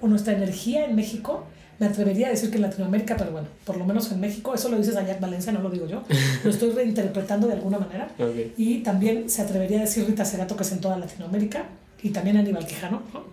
[0.00, 1.44] o nuestra energía en México,
[1.78, 4.68] me atrevería a decir que en Latinoamérica, pero bueno, por lo menos en México, eso
[4.68, 6.02] lo dices Ayac Valencia, no lo digo yo,
[6.44, 8.08] lo estoy reinterpretando de alguna manera.
[8.18, 8.52] Ok.
[8.56, 11.66] Y también se atrevería a decir Rita Segato, que es en toda Latinoamérica,
[12.02, 13.02] y también Aníbal Quijano.
[13.12, 13.24] ¿no?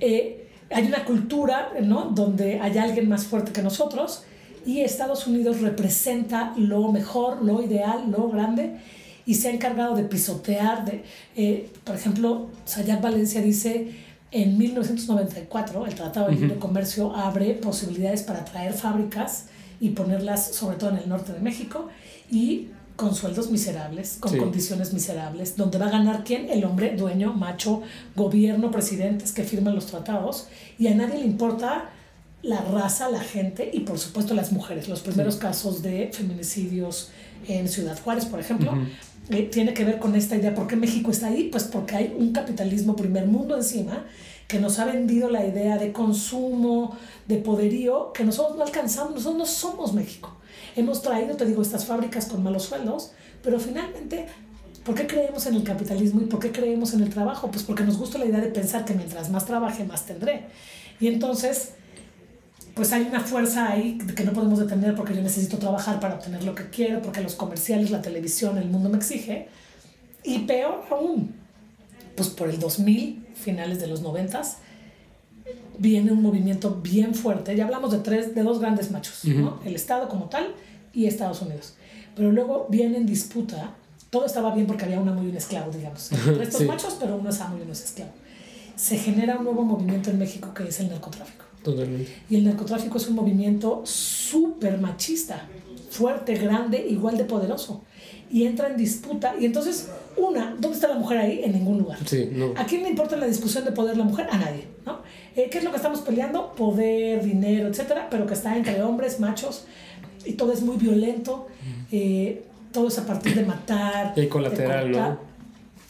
[0.00, 2.10] Eh, hay una cultura ¿no?
[2.10, 4.24] donde hay alguien más fuerte que nosotros
[4.64, 8.76] y Estados Unidos representa lo mejor, lo ideal, lo grande
[9.24, 10.84] y se ha encargado de pisotear.
[10.84, 11.02] De,
[11.36, 13.88] eh, por ejemplo, Sayat Valencia dice,
[14.42, 19.46] en 1994 el Tratado de Libre Comercio abre posibilidades para traer fábricas
[19.80, 21.88] y ponerlas sobre todo en el norte de México
[22.30, 24.38] y con sueldos miserables, con Sí.
[24.38, 26.48] condiciones miserables, donde va a ganar quién?
[26.50, 27.82] El hombre dueño, macho,
[28.14, 31.90] gobierno, presidentes que firman los tratados y a nadie le importa
[32.42, 34.88] la raza, la gente y por supuesto las mujeres.
[34.88, 37.10] Los primeros casos de feminicidios
[37.48, 38.72] en Ciudad Juárez, por ejemplo,
[39.30, 40.54] eh, tiene que ver con esta idea.
[40.54, 41.48] ¿Por qué México está ahí?
[41.50, 44.04] Pues porque hay un capitalismo primer mundo encima
[44.46, 46.96] que nos ha vendido la idea de consumo,
[47.26, 50.36] de poderío, que nosotros no alcanzamos, nosotros no somos México.
[50.76, 53.10] Hemos traído, te digo, estas fábricas con malos sueldos,
[53.42, 54.26] pero finalmente,
[54.84, 57.50] ¿por qué creemos en el capitalismo y por qué creemos en el trabajo?
[57.50, 60.46] Pues porque nos gusta la idea de pensar que mientras más trabaje, más tendré.
[61.00, 61.72] Y entonces,
[62.76, 66.44] pues hay una fuerza ahí que no podemos detener porque yo necesito trabajar para obtener
[66.44, 69.48] lo que quiero, porque los comerciales, la televisión, el mundo me exige.
[70.22, 71.34] Y peor aún,
[72.16, 74.42] pues por el 2000, finales de los 90,
[75.78, 77.56] viene un movimiento bien fuerte.
[77.56, 79.58] Ya hablamos de tres, de dos grandes machos, ¿no?
[79.64, 80.54] El Estado como tal
[80.92, 81.74] y Estados Unidos.
[82.14, 83.70] Pero luego viene en disputa,
[84.10, 86.66] todo estaba bien porque había un amo y un esclavo, digamos, entre estos Sí.
[86.66, 88.10] machos, pero uno es amo y uno es esclavo.
[88.74, 91.45] Se genera un nuevo movimiento en México que es el narcotráfico.
[91.66, 92.12] Totalmente.
[92.30, 95.48] Y el narcotráfico es un movimiento súper machista,
[95.90, 97.82] fuerte, grande, igual de poderoso.
[98.30, 99.34] Y entra en disputa.
[99.36, 101.40] Y entonces, una, ¿dónde está la mujer ahí?
[101.42, 101.98] En ningún lugar.
[102.06, 102.52] Sí, no.
[102.56, 104.28] ¿A quién le importa la discusión de poder la mujer?
[104.30, 105.00] A nadie, ¿no?
[105.34, 106.52] Eh, ¿Qué es lo que estamos peleando?
[106.52, 109.64] Poder, dinero, etcétera, pero que está entre hombres, machos,
[110.24, 111.48] y todo es muy violento,
[111.90, 114.12] eh, todo es a partir de matar.
[114.16, 115.18] Y colateral, de ¿no?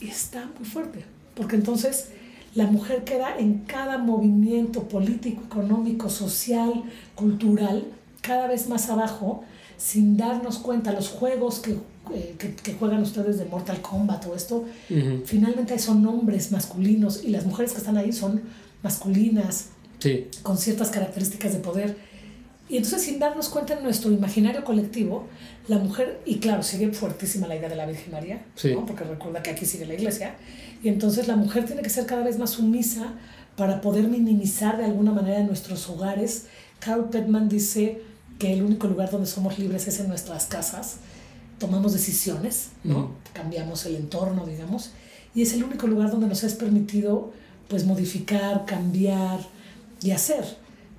[0.00, 1.04] Y está muy fuerte,
[1.34, 2.12] porque entonces
[2.56, 6.82] la mujer queda en cada movimiento político, económico, social,
[7.14, 7.84] cultural,
[8.22, 9.44] cada vez más abajo,
[9.76, 11.72] sin darnos cuenta, los juegos que,
[12.14, 15.22] eh, que, que juegan ustedes de Mortal Kombat o esto, Ujú.
[15.24, 18.42] finalmente son hombres masculinos y las mujeres que están ahí son
[18.82, 21.96] masculinas, Sí, con ciertas características de poder.
[22.68, 25.26] Y entonces sin darnos cuenta en nuestro imaginario colectivo,
[25.68, 28.72] la mujer, y claro, sigue fuertísima la idea de la Virgen María, Sí.
[28.74, 28.84] ¿no?
[28.84, 30.34] porque recuerda que aquí sigue la iglesia,
[30.82, 33.14] y entonces la mujer tiene que ser cada vez más sumisa
[33.56, 36.46] para poder minimizar de alguna manera nuestros hogares.
[36.78, 38.02] Carol Petman dice
[38.38, 40.96] que el único lugar donde somos libres es en nuestras casas,
[41.58, 43.12] tomamos decisiones, ¿no?
[43.32, 44.90] Cambiamos el entorno, digamos,
[45.34, 47.32] y es el único lugar donde nos es permitido
[47.68, 49.40] pues modificar, cambiar
[50.02, 50.44] y hacer.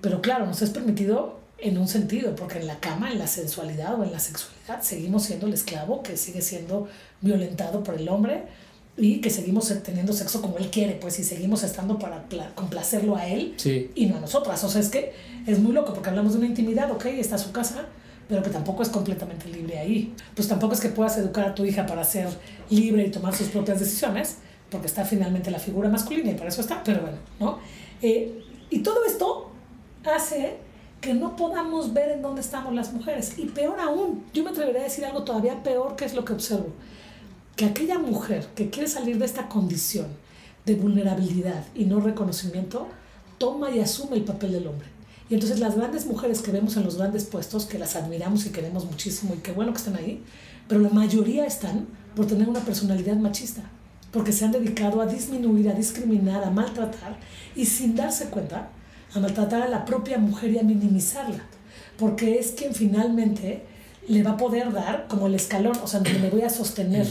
[0.01, 3.99] Pero claro, nos es permitido en un sentido, porque en la cama, en la sensualidad
[3.99, 6.87] o en la sexualidad, seguimos siendo el esclavo que sigue siendo
[7.21, 8.43] violentado por el hombre
[8.97, 13.15] y que seguimos teniendo sexo como él quiere, pues y seguimos estando para pla- complacerlo
[13.15, 13.91] a él sí.
[13.95, 14.63] y no a nosotras.
[14.63, 15.13] O sea, es que
[15.45, 17.85] es muy loco porque hablamos de una intimidad, ok, está su casa,
[18.27, 20.13] pero que tampoco es completamente libre ahí.
[20.35, 22.27] Pues tampoco es que puedas educar a tu hija para ser
[22.71, 24.37] libre y tomar sus propias decisiones,
[24.71, 27.59] porque está finalmente la figura masculina y para eso está, pero bueno, ¿no?
[28.01, 29.51] Eh, y todo esto
[30.03, 30.57] hace
[31.01, 33.37] que no podamos ver en dónde estamos las mujeres.
[33.37, 36.33] Y peor aún, yo me atrevería a decir algo todavía peor que es lo que
[36.33, 36.69] observo.
[37.57, 40.07] Que aquella mujer que quiere salir de esta condición
[40.65, 42.87] de vulnerabilidad y no reconocimiento,
[43.37, 44.87] toma y asume el papel del hombre.
[45.29, 48.51] Y entonces las grandes mujeres que vemos en los grandes puestos, que las admiramos y
[48.51, 50.23] queremos muchísimo y qué bueno que estén ahí,
[50.67, 53.63] pero la mayoría están por tener una personalidad machista,
[54.11, 57.17] porque se han dedicado a disminuir, a discriminar, a maltratar
[57.55, 58.69] y sin darse cuenta,
[59.13, 61.43] a maltratar a la propia mujer y a minimizarla,
[61.97, 63.63] porque es quien finalmente
[64.07, 67.07] le va a poder dar como el escalón, o sea, donde me voy a sostener.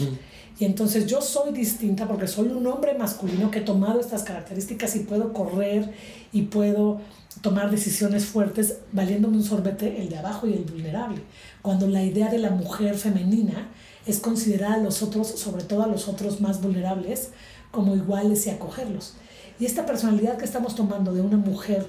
[0.58, 4.96] Y entonces yo soy distinta porque soy un hombre masculino que he tomado estas características
[4.96, 5.92] y puedo correr
[6.32, 7.00] y puedo
[7.42, 11.20] tomar decisiones fuertes valiéndome un sorbete el de abajo y el vulnerable.
[11.60, 13.68] Cuando la idea de la mujer femenina
[14.06, 17.30] es considerar a los otros, sobre todo a los otros más vulnerables,
[17.70, 19.14] como iguales y acogerlos.
[19.58, 21.86] Y esta personalidad que estamos tomando de una mujer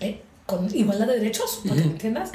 [0.00, 2.30] eh, con igualdad de derechos, para que me entiendas,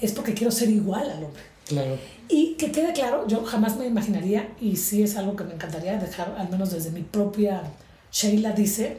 [0.00, 1.42] es porque quiero ser igual al hombre.
[1.70, 1.96] Claro.
[2.28, 5.98] Y que quede claro, yo jamás me imaginaría, y sí es algo que me encantaría
[5.98, 7.62] dejar, al menos desde mi propia,
[8.12, 8.98] Sheila dice,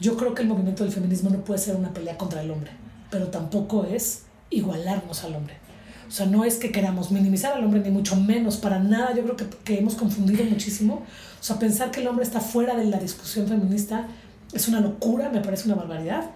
[0.00, 2.72] yo creo que el movimiento del feminismo no puede ser una pelea contra el hombre,
[3.10, 5.54] pero tampoco es igualarnos al hombre.
[6.08, 9.14] O sea, no es que queramos minimizar al hombre, ni mucho menos, para nada.
[9.14, 11.04] Yo creo que, que hemos confundido muchísimo.
[11.40, 14.08] O sea, pensar que el hombre está fuera de la discusión feminista
[14.52, 16.30] es una locura, me parece una barbaridad.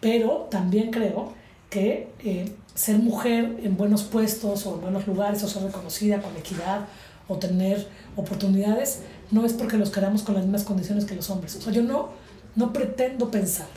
[0.00, 1.32] Pero también creo
[1.68, 6.36] que eh, ser mujer en buenos puestos o en buenos lugares o ser reconocida con
[6.36, 6.86] equidad
[7.28, 9.00] o tener oportunidades
[9.30, 11.56] no es porque los queramos con las mismas condiciones que los hombres.
[11.56, 12.10] O sea, yo no,
[12.56, 13.68] no pretendo pensar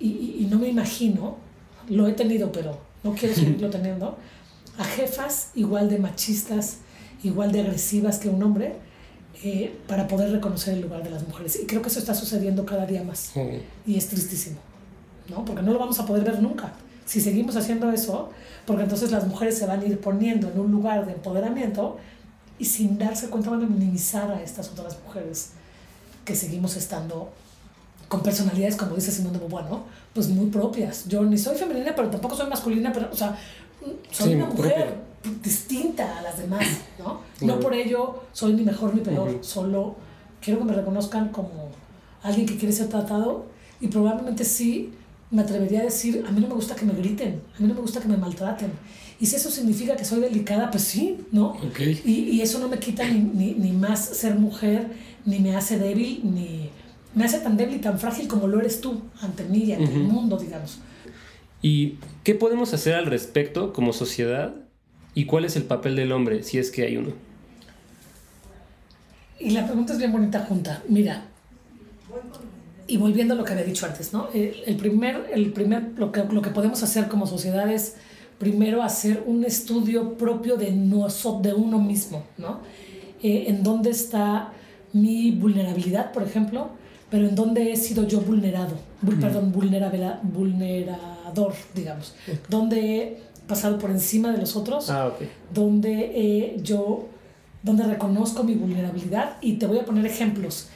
[0.00, 1.36] y, y no me imagino,
[1.88, 4.18] lo he tenido, pero no quiero seguirlo teniendo,
[4.78, 6.78] a jefas igual de machistas,
[7.22, 8.76] igual de agresivas que un hombre,
[9.42, 11.58] eh, para poder reconocer el lugar de las mujeres.
[11.62, 13.32] Y creo que eso está sucediendo cada día más.
[13.86, 14.56] Y es tristísimo,
[15.28, 15.44] ¿no?
[15.44, 16.72] Porque no lo vamos a poder ver nunca.
[17.06, 18.30] Si seguimos haciendo eso,
[18.66, 21.98] porque entonces las mujeres se van a ir poniendo en un lugar de empoderamiento
[22.58, 25.50] y sin darse cuenta van a minimizar a estas otras mujeres
[26.24, 27.30] que seguimos estando
[28.08, 29.84] con personalidades, como dice Simón de Beauvoir, ¿no?
[30.14, 31.06] Pues muy propias.
[31.08, 33.36] Yo ni soy femenina, pero tampoco soy masculina, pero, o sea,
[34.10, 34.94] soy una mujer
[35.42, 36.66] distinta a las demás,
[36.98, 37.20] ¿no?
[37.40, 39.96] No por ello soy ni mejor ni peor, solo
[40.40, 41.68] quiero que me reconozcan como
[42.22, 43.46] alguien que quiere ser tratado
[43.80, 44.92] y probablemente sí
[45.30, 47.74] me atrevería a decir, a mí no me gusta que me griten, a mí no
[47.74, 48.70] me gusta que me maltraten.
[49.20, 51.56] Y si eso significa que soy delicada, pues sí, ¿no?
[51.78, 54.88] Y, y, eso no me quita ni, ni, ni, más ser mujer,
[55.24, 56.70] ni me hace débil, ni
[57.14, 59.92] me hace tan débil y tan frágil como lo eres tú ante mí y ante
[59.92, 60.78] el mundo, digamos.
[61.62, 64.54] ¿Y qué podemos hacer al respecto como sociedad?
[65.14, 67.12] ¿Y cuál es el papel del hombre, si es que hay uno?
[69.38, 70.82] Y la pregunta es bien bonita junta.
[70.88, 71.24] Mira,
[72.86, 74.28] y volviendo a lo que había dicho antes, ¿no?
[74.32, 77.94] El primer, el primer lo, que, lo que podemos hacer como sociedad es
[78.38, 82.60] primero hacer un estudio propio de, de uno mismo, ¿no?
[83.22, 84.52] Eh, en dónde está
[84.92, 86.68] mi vulnerabilidad, por ejemplo,
[87.10, 88.76] pero en dónde he sido yo vulnerado,
[89.20, 92.14] perdón, vulnerador, digamos,
[92.48, 95.28] dónde he pasado por encima de los otros, ah, okay.
[95.52, 97.06] donde eh, yo,
[97.62, 100.68] donde reconozco mi vulnerabilidad y te voy a poner ejemplos.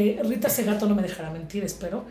[0.00, 2.04] Eh, Rita Segato no me dejará mentir, espero.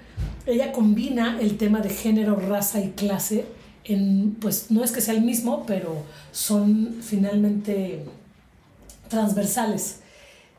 [0.46, 3.46] Ella combina el tema de género, raza y clase
[3.86, 8.04] en, pues no es que sea el mismo, pero son finalmente
[9.08, 10.00] transversales.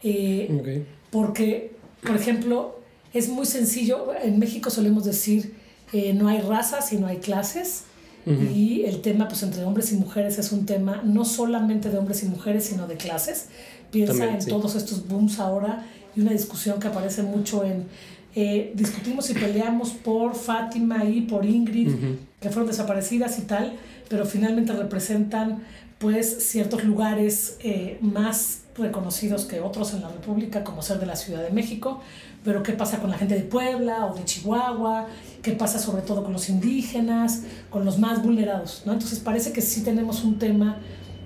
[0.03, 1.73] Eh, porque,
[2.03, 2.81] por ejemplo,
[3.13, 5.55] es muy sencillo, en México solemos decir,
[5.93, 7.85] eh, no hay razas y no hay clases,
[8.27, 12.23] y el tema pues entre hombres y mujeres es un tema no solamente de hombres
[12.23, 13.47] y mujeres, sino de clases.
[13.91, 17.87] Piensa en todos estos booms ahora y una discusión que aparece mucho en
[18.35, 21.91] eh, discutimos y peleamos por Fátima y por Ingrid,
[22.41, 23.73] que fueron desaparecidas y tal,
[24.09, 25.65] pero finalmente representan
[25.99, 31.17] pues ciertos lugares eh, más reconocidos que otros en la República, como ser de la
[31.17, 32.01] Ciudad de México,
[32.45, 35.09] pero qué pasa con la gente de Puebla o de Chihuahua,
[35.43, 38.93] qué pasa sobre todo con los indígenas, con los más vulnerados, ¿no?
[38.93, 40.79] Entonces parece que sí tenemos un tema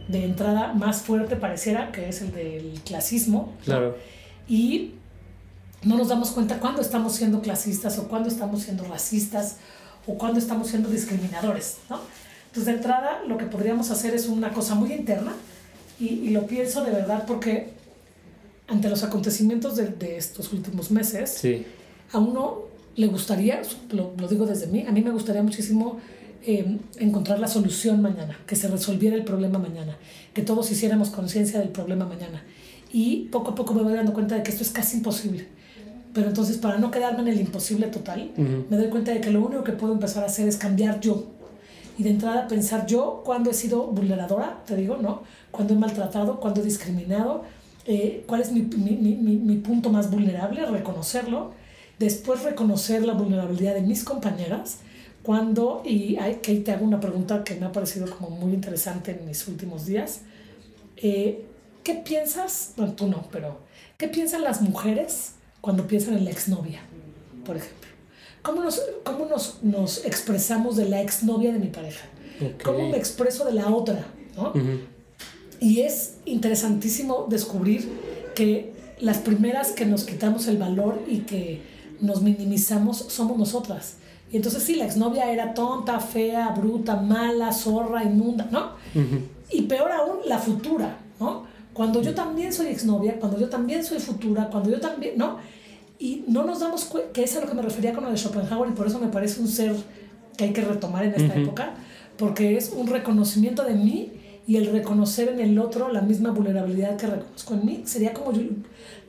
[0.09, 3.55] de entrada más fuerte, pareciera, que es el del clasismo.
[3.65, 3.97] Claro.
[4.49, 4.95] Y
[5.83, 9.57] no nos damos cuenta cuándo estamos siendo clasistas o cuándo estamos siendo racistas
[10.07, 12.01] o cuándo estamos siendo discriminadores, ¿no?
[12.47, 15.33] Entonces, de entrada, lo que podríamos hacer es una cosa muy interna,
[15.99, 17.71] y, y lo pienso de verdad porque
[18.67, 21.65] ante los acontecimientos de, de estos últimos meses, sí.
[22.13, 22.63] a uno
[22.97, 25.99] le gustaría, lo, lo, digo desde mí, a mí me gustaría muchísimo
[26.45, 29.97] eh, encontrar la solución mañana, que se resolviera el problema mañana,
[30.35, 32.43] que todos hiciéramos conciencia del problema mañana.
[32.93, 35.49] Y poco a poco me voy dando cuenta de que esto es casi imposible.
[36.13, 38.65] Pero entonces, para no quedarme en el imposible total, uh -huh.
[38.69, 41.25] me doy cuenta de que lo único que puedo empezar a hacer es cambiar yo.
[41.99, 45.23] Y de entrada pensar yo cuando he sido vulneradora, te digo, ¿no?
[45.51, 47.45] Cuando he maltratado, cuando he discriminado,
[47.85, 51.53] eh, cuál es mi, mi, mi, mi, punto más vulnerable, reconocerlo,
[51.99, 54.79] después reconocer la vulnerabilidad de mis compañeras,
[55.23, 59.13] cuando, y hay, que te hago una pregunta que me ha parecido como muy interesante
[59.13, 60.23] en mis últimos días,
[60.97, 61.45] eh,
[61.85, 63.59] ¿qué piensas, bueno, tú no, pero
[63.97, 66.81] ¿qué piensan las mujeres cuando piensan en la exnovia,
[67.45, 67.91] por ejemplo?
[68.43, 72.05] ¿Cómo nos, cómo nos, nos expresamos de la exnovia de mi pareja?
[72.37, 72.57] Okay.
[72.65, 74.05] ¿Cómo me expreso de la otra?
[74.37, 74.51] ¿no?
[74.51, 74.81] Uh -huh.
[75.61, 77.89] Y es interesantísimo descubrir
[78.35, 81.63] que las primeras que nos quitamos el valor y que
[82.01, 83.97] nos minimizamos somos nosotras.
[84.33, 88.73] Y entonces sí, la exnovia era tonta, fea, bruta, mala, zorra, inmunda, ¿no?
[88.95, 89.21] Uh -huh.
[89.51, 91.45] Y peor aún, la futura, ¿no?
[91.75, 95.37] Cuando yo también soy exnovia, cuando yo también soy futura, cuando yo también, ¿no?
[95.99, 98.17] Y no nos damos cuenta, que es a lo que me refería con lo de
[98.17, 99.77] Schopenhauer y por eso me parece un ser
[100.37, 101.43] que hay que retomar en esta uh -huh.
[101.43, 101.75] época,
[102.17, 104.13] porque es un reconocimiento de mí
[104.47, 107.83] y el reconocer en el otro la misma vulnerabilidad que reconozco en mí.
[107.85, 108.43] Sería como yo,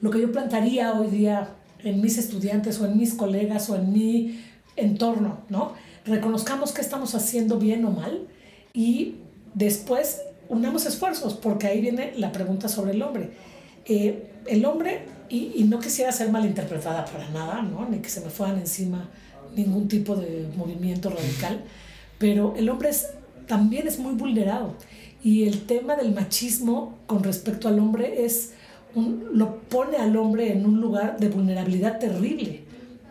[0.02, 1.50] lo que yo plantaría hoy día
[1.84, 4.40] en mis estudiantes o en mis colegas o en mi
[4.76, 5.74] entorno, ¿no?
[6.06, 8.28] Reconozcamos qué estamos haciendo bien o mal
[8.74, 9.16] y
[9.54, 13.32] después unamos esfuerzos, porque ahí viene la pregunta sobre el hombre.
[13.86, 17.88] Eh, el hombre, y, y, no quisiera ser malinterpretada para nada, ¿no?
[17.90, 19.10] ni que se me fueran encima
[19.56, 21.64] ningún tipo de movimiento radical,
[22.18, 23.08] pero el hombre es,
[23.48, 24.76] también es muy vulnerado.
[25.24, 28.52] Y el tema del machismo con respecto al hombre es
[28.96, 32.63] lo pone al hombre en un lugar de vulnerabilidad terrible,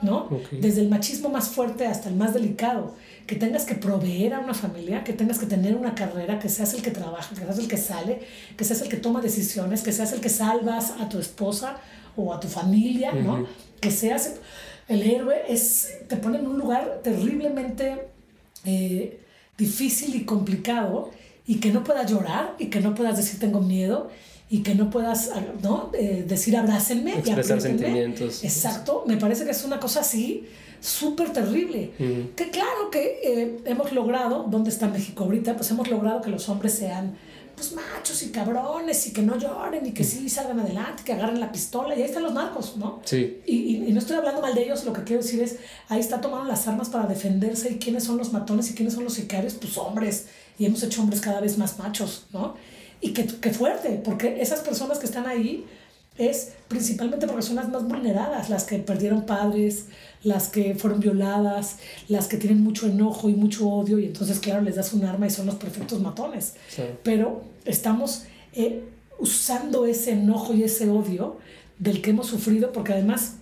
[0.03, 0.29] ¿no?
[0.51, 2.95] Desde el machismo más fuerte hasta el más delicado
[3.27, 6.75] que tengas que proveer a una familia, que tengas que tener una carrera, que seas
[6.75, 8.21] el que trabaja, que seas el que sale,
[8.57, 11.77] que seas el que toma decisiones, que seas el que salvas a tu esposa
[12.17, 13.47] o a tu familia, ¿no?
[13.81, 14.35] Que seas
[14.89, 18.09] el héroe, es, te pone en un lugar terriblemente
[18.65, 19.21] eh,
[19.57, 21.11] difícil y complicado
[21.47, 24.11] y que no puedas llorar y que no puedas decir tengo miedo
[24.53, 25.31] y que no puedas
[25.63, 25.91] ¿no?
[25.95, 30.47] Eh, decir abrácenme expresar sentimientos exacto me parece que es una cosa así
[30.83, 31.93] súper terrible.
[32.37, 35.55] Que claro que eh, hemos logrado, ¿dónde está México ahorita?
[35.57, 37.17] Pues hemos logrado que los hombres sean
[37.55, 41.39] pues machos y cabrones y que no lloren y que sí salgan adelante, que agarren
[41.39, 43.01] la pistola y ahí están los narcos, ¿no?
[43.05, 43.41] Sí.
[43.47, 46.21] Y, y, no estoy hablando mal de ellos, lo que quiero decir es, ahí está
[46.21, 49.55] tomando las armas para defenderse y quiénes son los matones y quiénes son los sicarios,
[49.55, 50.27] pues hombres,
[50.59, 52.57] y hemos hecho hombres cada vez más machos, ¿no?
[53.03, 55.67] Y que, que fuerte, porque esas personas que están ahí
[56.17, 59.87] es principalmente porque son las más vulneradas, las que perdieron padres,
[60.23, 61.79] las que fueron violadas,
[62.09, 65.27] las que tienen mucho enojo y mucho odio y entonces claro les das un arma
[65.27, 66.55] y son los perfectos matones.
[67.03, 68.85] Pero estamos eh,
[69.19, 71.39] usando ese enojo y ese odio
[71.79, 73.37] del que hemos sufrido porque además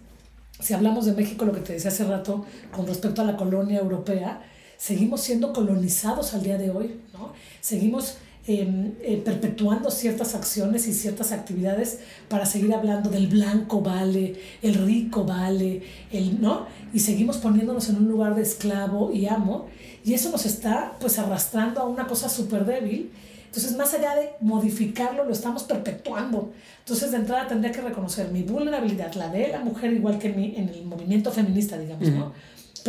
[0.61, 3.81] si hablamos de México, lo que te decía hace rato con respecto a la colonia
[3.81, 4.43] europea,
[4.77, 7.33] seguimos siendo colonizados al día de hoy, ¿no?
[7.61, 14.74] Seguimos Eh, perpetuando ciertas acciones y ciertas actividades para seguir hablando del blanco vale, el
[14.74, 16.66] rico vale, el, ¿no?
[16.95, 19.66] Y seguimos poniéndonos en un lugar de esclavo y amo,
[20.05, 23.11] y eso nos está pues arrastrando a una cosa súper débil.
[23.45, 26.51] Entonces, más allá de modificarlo, lo estamos perpetuando.
[26.78, 30.41] Entonces, de entrada tendría que reconocer mi vulnerabilidad, la de la mujer, igual que en,
[30.41, 32.32] en el movimiento feminista, digamos, ¿no?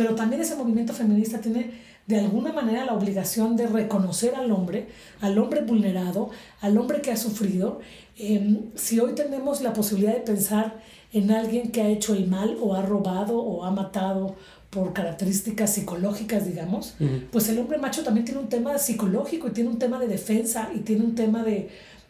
[0.02, 1.70] Pero también ese movimiento feminista tiene
[2.08, 4.88] de alguna manera la obligación de reconocer al hombre,
[5.20, 6.30] al hombre vulnerado,
[6.60, 7.78] al hombre que ha sufrido.
[8.18, 10.80] Em, si hoy tenemos la posibilidad de pensar
[11.12, 14.34] en alguien que ha hecho el mal o ha robado o ha matado
[14.70, 16.96] por características psicológicas, digamos,
[17.30, 20.70] pues el hombre macho también tiene un tema psicológico y tiene un tema de defensa
[20.74, 21.68] y tiene un tema de,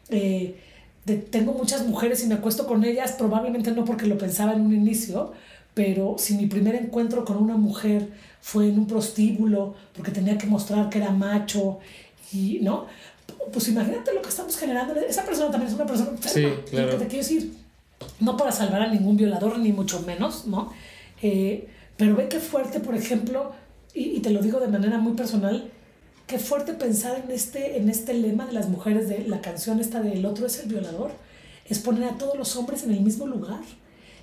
[0.08, 0.56] eh,
[1.04, 4.62] de tengo muchas mujeres y me acuesto con ellas, probablemente no porque lo pensaba en
[4.62, 5.32] un inicio,
[5.74, 8.08] pero si mi primer encuentro con una mujer
[8.40, 11.78] fue en un prostíbulo porque tenía que mostrar que era macho
[12.32, 12.86] y no
[13.52, 14.94] pues imagínate lo que estamos generando.
[14.94, 16.32] Esa persona también es una persona enferma.
[16.32, 16.86] Sí, claro.
[16.86, 17.52] lo que te quiero decir
[18.20, 20.72] no para salvar a ningún violador ni mucho menos no
[21.22, 23.52] eh, pero ve qué fuerte por ejemplo
[23.94, 25.70] y, y, te lo digo de manera muy personal
[26.26, 30.00] qué fuerte pensar en este en este lema de las mujeres de la canción esta
[30.00, 31.12] de el otro es el violador
[31.68, 33.60] es poner a todos los hombres en el mismo lugar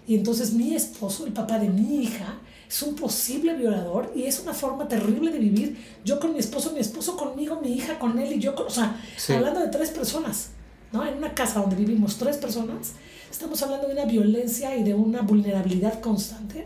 [0.09, 4.39] y entonces mi esposo el papá de mi hija es un posible violador y es
[4.39, 5.77] una forma terrible de vivir.
[6.03, 8.69] Yo con mi esposo, mi esposo conmigo, mi hija con él y yo, con, o
[8.71, 8.99] sea,
[9.29, 10.49] hablando de tres personas,
[10.91, 11.05] ¿no?
[11.05, 12.93] En una casa donde vivimos tres personas,
[13.29, 16.65] estamos hablando de una violencia y de una vulnerabilidad constante.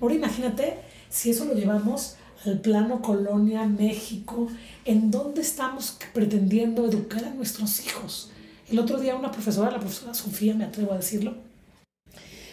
[0.00, 0.78] Ahora imagínate
[1.08, 4.48] si eso lo llevamos al plano colonia, México,
[4.84, 8.32] en dónde estamos pretendiendo educar a nuestros hijos.
[8.68, 11.49] El otro día una profesora, la profesora Sofía, me atrevo a decirlo,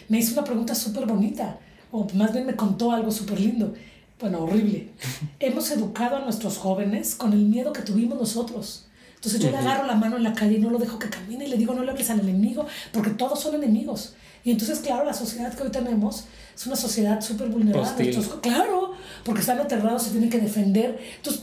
[0.08, 1.58] me hizo una pregunta súper bonita
[1.90, 3.74] o más bien me contó algo súper lindo.
[4.20, 4.90] Bueno, horrible.
[5.40, 8.86] Hemos educado a nuestros jóvenes con el miedo que tuvimos nosotros.
[9.14, 11.46] Entonces yo le agarro la mano en la calle y no lo dejo que camine
[11.46, 14.14] y le digo no le hables al enemigo, porque todos son enemigos.
[14.44, 18.16] Y entonces, claro, la sociedad que hoy tenemos es una sociedad súper vulnerable.
[18.40, 18.92] claro,
[19.24, 21.00] porque están aterrados, se tienen que defender.
[21.16, 21.42] Entonces,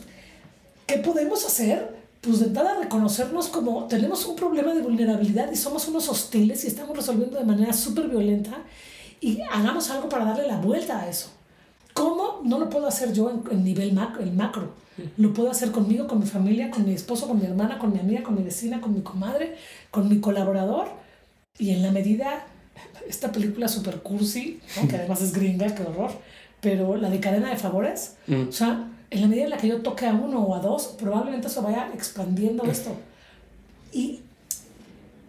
[0.87, 1.95] ¿qué podemos hacer?
[2.25, 6.67] Pues de entrada reconocernos como tenemos un problema de vulnerabilidad y somos unos hostiles y
[6.67, 8.63] estamos resolviendo de manera súper violenta
[9.21, 11.29] y hagamos algo para darle la vuelta a eso.
[11.93, 12.41] ¿Cómo?
[12.43, 14.73] No lo puedo hacer yo en, nivel macro, el macro.
[15.17, 17.99] Lo puedo hacer conmigo, con mi familia, con mi esposo, con mi hermana, con mi
[17.99, 19.57] amiga, con mi vecina, con mi comadre,
[19.91, 20.87] con mi colaborador.
[21.59, 22.45] Y en la medida,
[23.07, 26.11] esta película super cursi, que además es gringa, qué horror,
[26.59, 28.47] pero la de cadena de favores, mm.
[28.49, 30.95] o sea, en la medida en la que yo toque a uno o a dos,
[30.99, 32.91] probablemente eso vaya expandiendo esto.
[33.93, 34.19] Y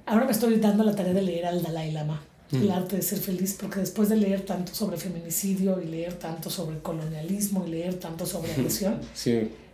[0.06, 2.20] ahora me estoy dando la tarea de leer al Dalai Lama
[2.52, 6.48] el arte de ser feliz, porque después de leer tanto sobre feminicidio y leer tanto
[6.48, 9.00] sobre colonialismo y leer tanto sobre agresión,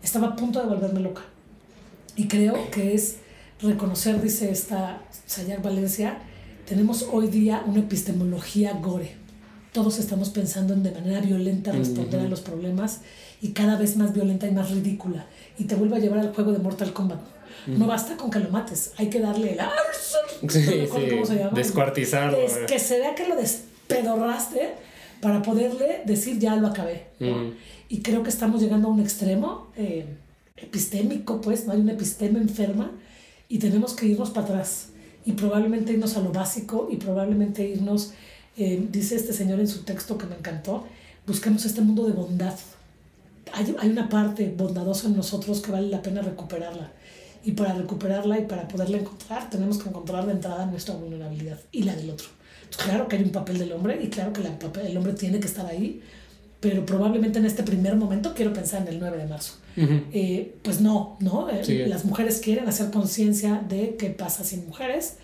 [0.02, 1.22] estaba a punto de volverme loca.
[2.16, 3.16] Y creo que es
[3.60, 6.18] reconocer, dice esta Sayar Valencia,
[6.66, 9.16] tenemos hoy día una epistemología gore.
[9.72, 13.00] Todos estamos pensando en de manera violenta responder a los problemas
[13.42, 15.26] y cada vez más violenta y más ridícula
[15.58, 17.20] y te vuelve a llevar al juego de Mortal Kombat.
[17.66, 19.58] No basta con que lo mates, hay que darle el...
[20.48, 21.50] Sí, ¿Cómo se llama?
[21.52, 22.38] Descuartizarlo.
[22.38, 24.70] Es que se vea que lo despedorraste
[25.20, 27.06] para poderle decir ya lo acabé.
[27.88, 30.06] Y creo que estamos llegando a un extremo eh,
[30.56, 32.90] epistémico, pues, no hay una epistema enferma
[33.48, 34.88] y tenemos que irnos para atrás
[35.24, 38.12] y probablemente irnos a lo básico y probablemente irnos,
[38.56, 40.86] eh, dice este señor en su texto que me encantó,
[41.26, 42.54] busquemos este mundo de bondad.
[43.52, 46.92] Hay, hay una parte bondadosa en nosotros que vale la pena recuperarla.
[47.44, 51.82] Y para recuperarla y para poderla encontrar, tenemos que encontrar de entrada nuestra vulnerabilidad y
[51.82, 52.28] la del otro.
[52.76, 55.40] claro que hay un papel del hombre y claro que el papel del hombre tiene
[55.40, 56.00] que estar ahí,
[56.60, 59.54] pero probablemente en este primer momento quiero pensar en el 9 de marzo.
[59.76, 61.48] Eh, pues no, ¿no?
[61.50, 65.16] Eh, las mujeres quieren hacer conciencia de qué pasa sin mujeres,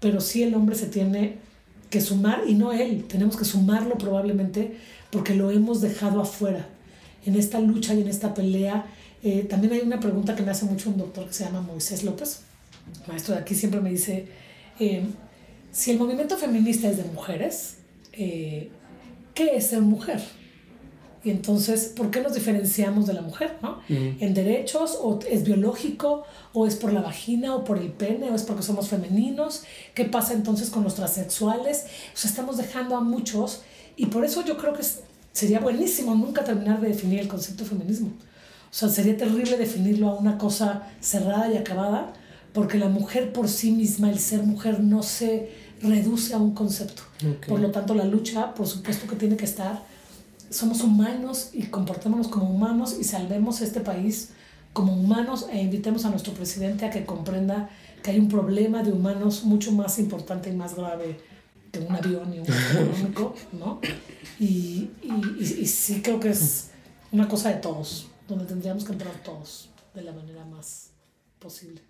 [0.00, 1.36] pero sí el hombre se tiene
[1.90, 4.76] que sumar y no él, tenemos que sumarlo probablemente
[5.10, 6.66] porque lo hemos dejado afuera.
[7.26, 8.86] En esta lucha y en esta pelea,
[9.22, 12.04] eh, también hay una pregunta que me hace mucho un doctor que se llama Moisés
[12.04, 12.40] López,
[13.06, 14.26] maestro de aquí, siempre me dice,
[15.70, 17.76] si el movimiento feminista es de mujeres,
[18.12, 18.70] ¿qué
[19.36, 20.20] es ser mujer?
[21.22, 23.58] Y entonces, ¿por qué nos diferenciamos de la mujer?
[23.60, 23.80] ¿no?
[23.88, 24.96] ¿En derechos?
[25.00, 26.24] ¿O es biológico?
[26.54, 27.54] ¿O es por la vagina?
[27.54, 28.30] ¿O por el pene?
[28.30, 29.64] ¿O es porque somos femeninos?
[29.94, 31.84] ¿Qué pasa entonces con los transexuales?
[32.14, 33.60] O sea, estamos dejando a muchos.
[33.96, 34.82] Y por eso yo creo que
[35.32, 38.08] sería buenísimo nunca terminar de definir el concepto de feminismo.
[38.08, 42.12] O sea, sería terrible definirlo a una cosa cerrada y acabada,
[42.52, 45.50] porque la mujer por sí misma, el ser mujer, no se
[45.82, 47.02] reduce a un concepto.
[47.46, 49.82] Por lo tanto, la lucha, por supuesto que tiene que estar
[50.50, 54.30] somos humanos y comportémonos como humanos y salvemos este país
[54.72, 57.70] como humanos e invitemos a nuestro presidente a que comprenda
[58.02, 61.18] que hay un problema de humanos mucho más importante y más grave
[61.70, 63.80] que un avión y un económico, ¿no?
[64.38, 66.70] Y, y, y, sí creo que es
[67.12, 70.92] una cosa de todos, donde tendríamos que entrar todos de la manera más
[71.38, 71.82] posible.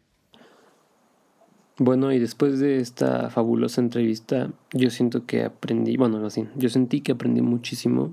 [1.79, 7.01] Bueno, y después de esta fabulosa entrevista, yo siento que aprendí, bueno, así, yo sentí
[7.01, 8.13] que aprendí muchísimo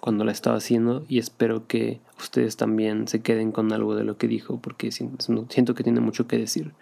[0.00, 4.16] cuando la estaba haciendo y espero que ustedes también se queden con algo de lo
[4.16, 6.72] que dijo porque siento que tiene mucho que decir.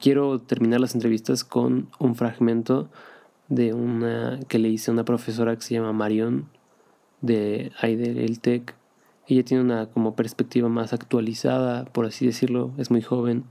[0.00, 2.88] Quiero terminar las entrevistas con un fragmento
[3.48, 6.48] de una que le hice a una profesora que se llama Marion
[7.20, 8.74] de el TEC.
[9.28, 13.44] Ella tiene una como perspectiva más actualizada, por así decirlo, es muy joven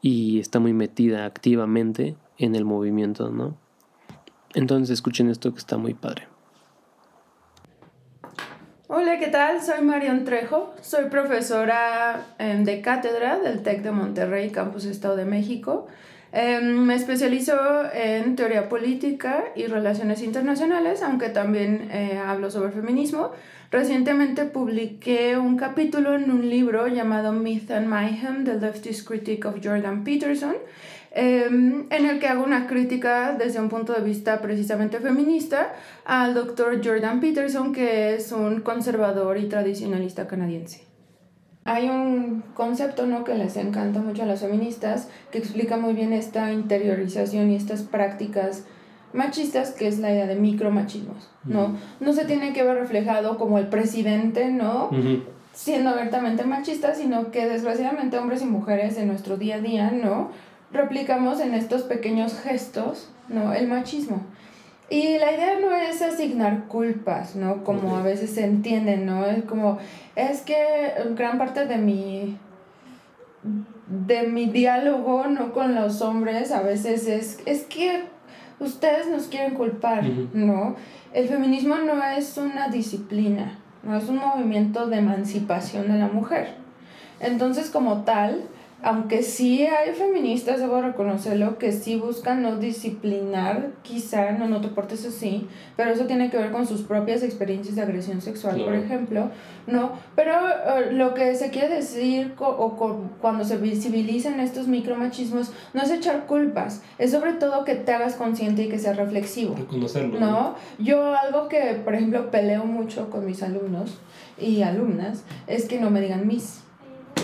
[0.00, 3.56] y está muy metida activamente en el movimiento, ¿no?
[4.54, 6.28] Entonces escuchen esto que está muy padre.
[8.88, 9.60] Hola, ¿qué tal?
[9.62, 15.24] Soy Marion Trejo, soy profesora em, de cátedra del TEC de Monterrey, Campus Estado de
[15.24, 15.88] México.
[16.30, 17.56] Em, me especializo
[17.92, 23.32] en teoría política y relaciones internacionales, aunque también eh, hablo sobre feminismo.
[23.72, 29.56] Recientemente publiqué un capítulo en un libro llamado Myth and Mayhem, The Leftist Critique of
[29.64, 30.54] Jordan Peterson,
[31.18, 35.72] Em, en el que hago una crítica desde un punto de vista precisamente feminista
[36.04, 40.84] al doctor Jordan Peterson, que es un conservador y tradicionalista canadiense.
[41.64, 43.24] Hay un concepto ¿no?
[43.24, 47.80] que les encanta mucho a las feministas que explica muy bien esta interiorización y estas
[47.80, 48.64] prácticas
[49.14, 51.78] machistas, que es la idea de micromachismos, ¿no?
[51.98, 54.90] No se tiene que ver reflejado como el presidente, ¿no?
[55.54, 60.30] Siendo abiertamente machista, sino que desgraciadamente hombres y mujeres en nuestro día a día, ¿no?
[60.72, 63.52] Replicamos en estos pequeños gestos, ¿no?
[63.52, 64.22] El machismo.
[64.88, 67.64] Y la idea no es asignar culpas, ¿no?
[67.64, 69.26] Como a veces se entiende, ¿no?
[69.26, 69.78] Es como,
[70.14, 70.56] es que
[71.16, 72.38] gran parte de mi,
[73.88, 75.52] de mi diálogo, ¿no?
[75.52, 78.04] Con los hombres a veces es, es que
[78.60, 80.76] ustedes nos quieren culpar, ¿no?
[81.12, 86.54] El feminismo no es una disciplina, no es un movimiento de emancipación de la mujer.
[87.18, 88.42] Entonces, como tal,
[88.86, 94.68] aunque sí hay feministas, debo reconocerlo, que sí buscan no disciplinar, quizá, no, no te
[94.68, 98.76] portes así, pero eso tiene que ver con sus propias experiencias de agresión sexual, por
[98.76, 99.30] ejemplo,
[99.66, 99.90] ¿no?
[100.14, 105.90] Pero eh, lo que se quiere decir o cuando se visibilizan estos micromachismos no es
[105.90, 109.56] echar culpas, es sobre todo que te hagas consciente y que seas reflexivo.
[109.56, 110.20] Reconocerlo.
[110.20, 110.54] ¿no?
[110.78, 113.98] Yo algo que, por ejemplo, peleo mucho con mis alumnos
[114.38, 116.65] y alumnas es que no me digan mis.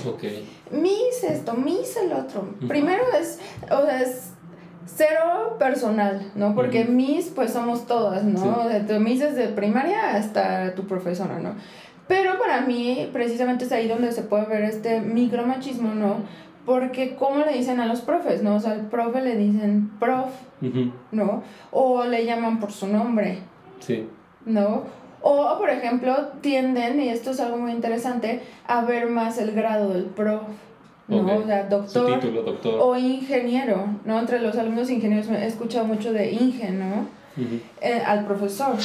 [0.06, 0.48] Okay.
[0.70, 2.54] Miss esto, Miss el otro.
[2.66, 3.38] Primero es,
[3.70, 4.32] o sea, es
[4.86, 6.54] cero personal, ¿no?
[6.54, 8.68] Porque Miss, pues somos todas, ¿no?
[8.68, 8.78] Sí.
[8.86, 11.54] De Miss desde primaria hasta tu profesora, ¿no?
[12.08, 16.16] Pero para mí, precisamente es ahí donde se puede ver este micromachismo, ¿no?
[16.66, 18.56] Porque, ¿cómo le dicen a los profes, no?
[18.56, 20.30] O sea, al profe le dicen prof,
[21.10, 21.42] ¿no?
[21.70, 23.38] O le llaman por su nombre,
[23.80, 24.08] sí.
[24.44, 24.84] ¿no?
[25.22, 29.90] O, por ejemplo, tienden, y esto es algo muy interesante, a ver más el grado
[29.90, 30.42] del prof.
[31.08, 31.36] ¿no?
[31.38, 32.74] O sea, doctor, Su título, doctor.
[32.80, 34.18] o ingeniero, ¿no?
[34.18, 37.06] Entre los alumnos ingenieros he escuchado mucho de ingen, ¿no?
[37.80, 38.76] Eh, al profesor.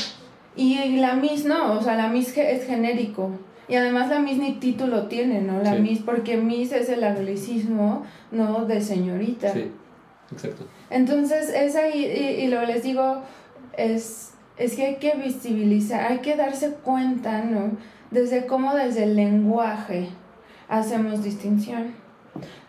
[0.55, 3.31] Y la MIS no, o sea, la MIS es genérico.
[3.69, 5.61] Y además la MIS ni título tiene, ¿no?
[5.61, 5.79] La Sí.
[5.81, 8.65] MIS, porque MIS es el anglicismo, ¿no?
[8.65, 9.53] De señorita.
[9.53, 9.71] Sí,
[10.31, 10.65] exacto.
[10.89, 13.21] Entonces, es ahí, y, y lo les digo,
[13.77, 17.71] es, es que hay que visibilizar, hay que darse cuenta, ¿no?
[18.11, 20.09] Desde cómo desde el lenguaje
[20.69, 21.91] hacemos distinción.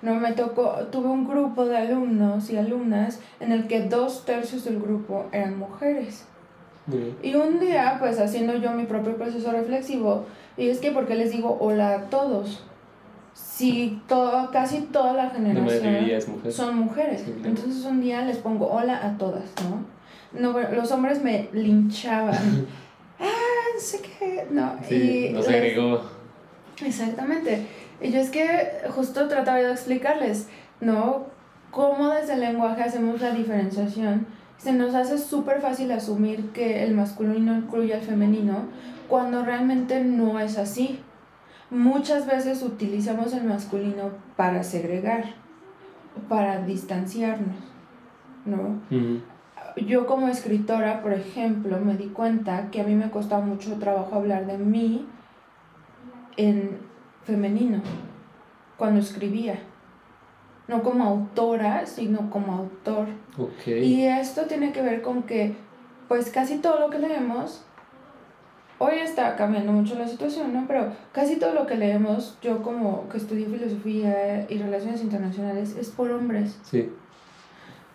[0.03, 4.65] No me tocó, tuve un grupo de alumnos y alumnas en el que dos tercios
[4.65, 6.25] del grupo eran mujeres.
[7.23, 10.25] Y un día, pues haciendo yo mi propio proceso reflexivo,
[10.57, 12.65] y es que porque les digo hola a todos,
[13.35, 16.53] si todo, casi toda la generación es mujer.
[16.53, 17.49] son mujeres, Sí, claro.
[17.51, 19.85] entonces un día les pongo hola a todas, ¿no?
[20.33, 22.35] No los hombres me linchaban.
[23.21, 23.25] ah,
[23.75, 24.77] no sé qué, no.
[24.89, 26.03] Sí, y nos les- agregó.
[26.85, 27.67] Exactamente.
[28.01, 30.49] Y yo es que justo trataba de explicarles,
[30.81, 31.27] ¿no?
[31.71, 34.27] Cómo desde el lenguaje hacemos la diferenciación.
[34.57, 38.67] Se nos hace súper fácil asumir que el masculino incluye al femenino
[39.09, 41.01] cuando realmente no es así.
[41.71, 45.25] Muchas veces utilizamos el masculino para segregar,
[46.29, 47.57] para distanciarnos,
[48.47, 48.81] ¿no?
[48.91, 49.21] Ujú.
[49.87, 54.17] Yo como escritora, por ejemplo, me di cuenta que a mí me costaba mucho trabajo
[54.17, 55.07] hablar de mí
[56.37, 56.79] en
[57.25, 57.83] femenino
[58.77, 59.59] cuando escribía.
[60.69, 63.09] No como autora, sino como autor.
[63.67, 65.55] Y esto tiene que ver con que,
[66.09, 67.65] pues casi todo lo que leemos,
[68.79, 70.65] hoy está cambiando mucho la situación, ¿no?
[70.69, 75.89] Pero casi todo lo que leemos, yo como que estudié filosofía y relaciones internacionales, es
[75.89, 76.59] por hombres.
[76.63, 76.91] Sí.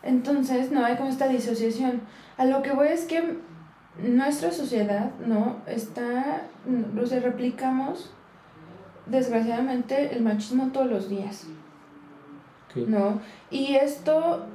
[0.03, 2.01] Entonces, no hay como esta disociación.
[2.38, 3.38] A lo que voy es que
[4.01, 5.57] nuestra sociedad, ¿no?
[5.67, 6.41] Está,
[7.01, 8.11] o sea, replicamos,
[9.05, 11.47] desgraciadamente, el machismo todos los días.
[12.88, 13.19] ¿no?
[13.51, 14.47] Y esto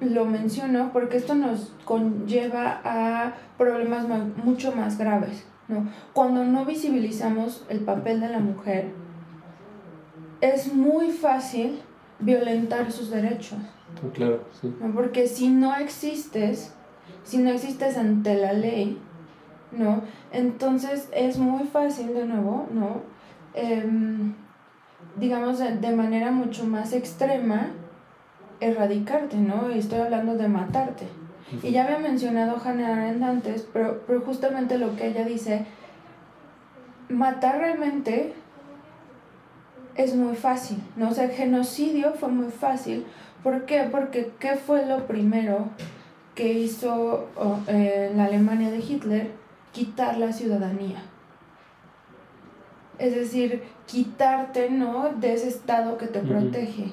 [0.00, 5.88] lo menciono porque esto nos conlleva a problemas ma- mucho más graves, ¿no?
[6.12, 8.92] Cuando no visibilizamos el papel de la mujer,
[10.40, 11.80] es muy fácil
[12.20, 13.58] violentar sus derechos.
[14.12, 14.74] Claro, sí.
[14.94, 16.74] Porque si no existes,
[17.24, 18.98] si no existes ante la ley,
[19.72, 20.02] ¿no?
[20.32, 23.02] Entonces es muy fácil de nuevo, ¿no?
[23.54, 24.34] Em,
[25.16, 27.70] digamos, de, de manera mucho más extrema,
[28.60, 29.70] erradicarte, ¿no?
[29.70, 31.06] Y estoy hablando de matarte.
[31.62, 35.66] Y ya había mencionado Hannah Arendt antes, pero, pero justamente lo que ella dice,
[37.08, 38.32] matar realmente
[39.94, 41.10] es muy fácil, ¿no?
[41.10, 43.06] O sea, el genocidio fue muy fácil.
[43.44, 43.86] ¿Por qué?
[43.92, 45.68] Porque ¿qué fue lo primero
[46.34, 49.30] que hizo oh, eh, la Alemania de Hitler?
[49.72, 51.02] Quitar la ciudadanía.
[52.98, 55.10] Es decir, quitarte, ¿no?
[55.20, 56.92] De ese estado que te protege.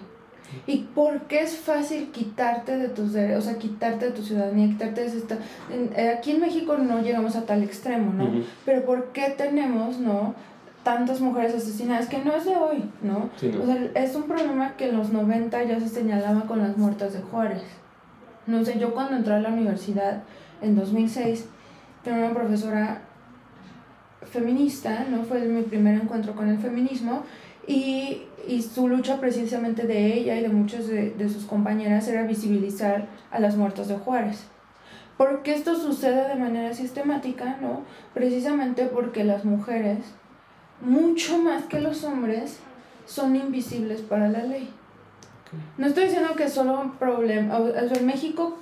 [0.67, 4.67] ¿Y por qué es fácil quitarte de tus derechos, o sea, quitarte de tu ciudadanía,
[4.67, 5.39] quitarte de ese estado?
[5.71, 8.25] En- eh, Aquí en México no llegamos a tal extremo, ¿no?
[8.65, 10.33] Pero ¿por qué tenemos, no?
[10.83, 13.29] Tantas mujeres asesinadas, que no es de hoy, ¿no?
[13.37, 13.63] Sí, no.
[13.63, 17.13] O sea, es un problema que en los 90 ya se señalaba con las muertas
[17.13, 17.61] de Juárez.
[18.47, 20.23] No sé, yo cuando entré a la universidad
[20.61, 21.45] en 2006,
[22.03, 23.01] tenía una profesora
[24.23, 25.23] feminista, ¿no?
[25.23, 27.23] Fue mi primer encuentro con el feminismo
[27.67, 32.23] y, y su lucha precisamente de ella y de muchas de, de sus compañeras era
[32.23, 34.45] visibilizar a las muertas de Juárez.
[35.17, 37.81] Porque esto sucede de manera sistemática, ¿no?
[38.13, 39.99] Precisamente porque las mujeres,
[40.81, 42.59] mucho más que los hombres,
[43.05, 44.69] son invisibles para la ley.
[45.77, 48.57] No estoy diciendo que solo un problema, o sea, en México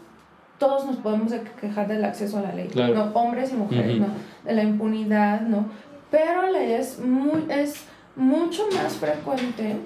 [0.57, 1.31] todos nos podemos
[1.61, 2.95] quejar del acceso a la ley, Claro.
[2.95, 3.03] ¿no?
[3.13, 3.99] hombres y mujeres.
[3.99, 4.07] ¿no?
[4.43, 5.65] de la impunidad, ¿no?
[6.11, 7.83] pero la ley es, muy, es
[8.15, 9.77] mucho más frecuente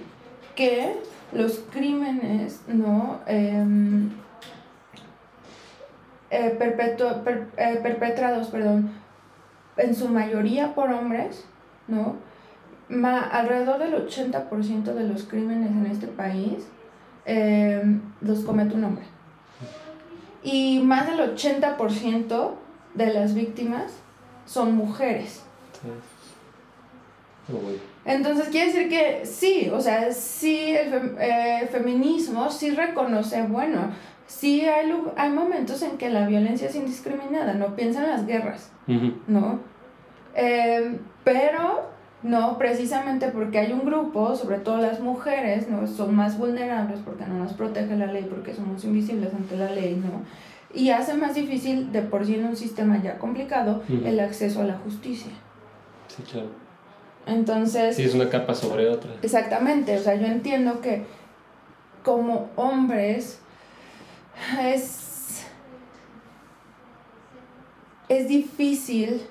[0.55, 0.95] que
[1.34, 3.19] los crímenes ¿no?
[3.27, 4.10] Em,
[6.31, 8.89] eh, perpetu- per- eh, perpetrados perdón,
[9.77, 11.45] en su mayoría por hombres,
[11.88, 12.15] ¿no?
[12.89, 16.68] Ma- alrededor del 80% de los crímenes en este país
[17.26, 19.05] em, los comete un hombre.
[20.43, 22.51] Y más del 80%
[22.95, 23.93] de las víctimas
[24.45, 25.43] son mujeres.
[28.05, 33.91] Entonces quiere decir que sí, o sea, sí el fem- eh, feminismo sí reconoce, bueno,
[34.27, 38.72] sí hay, hay momentos en que la violencia es indiscriminada, no piensa en las guerras.
[39.27, 39.60] ¿no?
[40.35, 41.90] Eh, pero
[42.22, 45.88] no, precisamente porque hay un grupo, sobre todo las mujeres, ¿no?
[45.88, 49.95] Son más vulnerables porque no nos protege la ley, porque somos invisibles ante la ley,
[49.95, 50.24] ¿no?
[50.74, 54.64] y hace más difícil, de por sí en un sistema ya complicado, el acceso a
[54.64, 55.32] la justicia.
[56.08, 56.48] Sí, claro.
[57.28, 57.95] Entonces...
[57.95, 59.12] Sí, es una capa sobre otra.
[59.22, 61.06] Exactamente, o sea, yo entiendo que
[62.04, 63.40] como hombres
[64.62, 65.45] es,
[68.10, 69.22] es difícil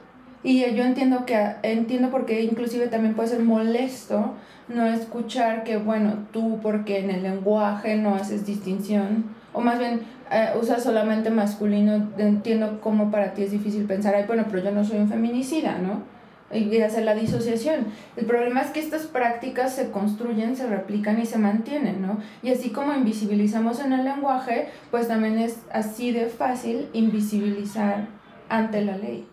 [0.43, 4.35] y yo entiendo que entiendo porque inclusive también puede ser molesto
[4.69, 10.03] no escuchar que bueno tú porque en el lenguaje no haces distinción o más bien
[10.31, 14.71] eh, usas solamente masculino entiendo cómo para ti es difícil pensar ay bueno pero yo
[14.73, 16.13] no soy un feminicida no
[16.55, 17.87] y hacer la disociación.
[18.17, 22.19] El problema es que estas prácticas se construyen, se replican y se mantienen, ¿no?
[22.43, 28.07] Y así como invisibilizamos en el lenguaje, pues también es así de fácil invisibilizar
[28.49, 29.32] ante la ley.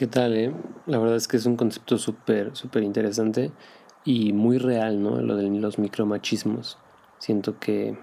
[0.00, 0.50] ¿Qué tal, eh?
[0.86, 3.52] La verdad es que es un concepto súper, súper interesante
[4.02, 5.20] y muy real, ¿no?
[5.20, 6.78] Lo de los micromachismos.
[7.18, 7.98] Siento que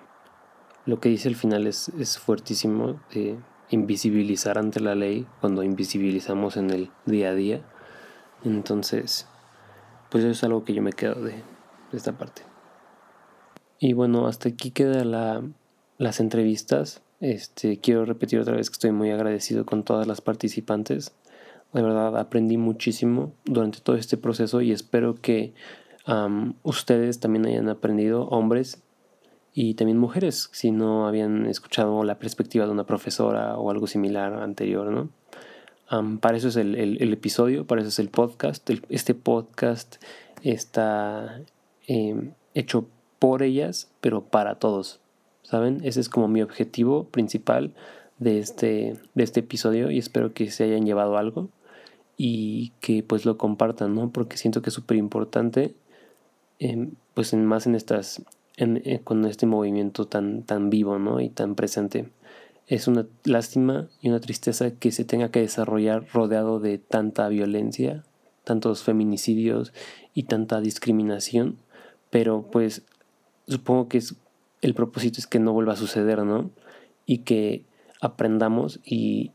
[0.85, 3.39] lo que dice al final es, es fuertísimo de
[3.71, 7.61] invisibilizar ante la ley cuando invisibilizamos en el día a día
[8.43, 9.25] entonces,
[10.11, 11.41] pues eso es algo que yo me quedo de,
[11.93, 12.43] esta parte.
[13.79, 15.41] Y bueno, hasta aquí queda la,
[15.97, 17.01] las entrevistas.
[17.21, 21.15] Este, quiero repetir otra vez que estoy muy agradecido con todas las participantes.
[21.73, 25.53] De verdad, aprendí muchísimo durante todo este proceso y espero que
[26.63, 28.81] ustedes también hayan aprendido, hombres
[29.53, 34.33] y también mujeres, si no habían escuchado la perspectiva de una profesora o algo similar
[34.33, 35.09] anterior, ¿no?
[36.19, 38.69] para eso es el, episodio, para eso es el podcast.
[38.89, 39.95] este podcast
[40.43, 41.41] está
[41.87, 42.87] em, hecho
[43.19, 44.99] por ellas, pero para todos.
[45.43, 45.79] ¿Saben?
[45.83, 47.73] Ese es como mi objetivo principal
[48.19, 51.49] de este, de este episodio y espero que se hayan llevado algo
[52.17, 54.11] y que pues lo compartan, ¿no?
[54.11, 55.75] Porque siento que es súper importante,
[56.59, 58.23] em, pues en, más en estas,
[58.57, 61.21] eh, con este movimiento tan, tan vivo, ¿no?
[61.21, 62.09] Y tan presente.
[62.65, 68.03] Es una lástima y una tristeza que se tenga que desarrollar rodeado de tanta violencia,
[68.43, 69.71] tantos feminicidios
[70.13, 71.57] y tanta discriminación,
[72.09, 72.83] pero pues
[73.47, 74.15] supongo que es,
[74.61, 76.49] el propósito es que no vuelva a suceder, ¿no?
[77.05, 77.63] Y que
[78.01, 79.31] aprendamos y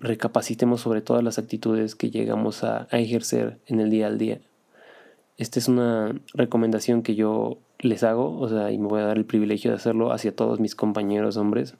[0.00, 4.40] recapacitemos sobre todas las actitudes que llegamos a, a ejercer en el día al día.
[5.38, 9.16] Esta es una recomendación que yo les hago, o sea, y me voy a dar
[9.16, 11.74] el privilegio de hacerlo hacia todos mis compañeros hombres,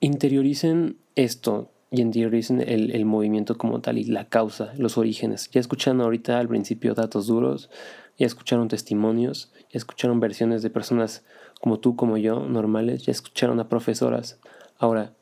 [0.00, 5.48] interioricen esto y interioricen el, movimiento como tal y la causa, los orígenes.
[5.50, 7.70] Ya escucharon ahorita al principio datos duros,
[8.18, 11.24] ya escucharon testimonios, ya escucharon versiones de personas
[11.60, 14.38] como tú, como yo, normales, ya escucharon a profesoras.
[14.76, 15.12] Ahora,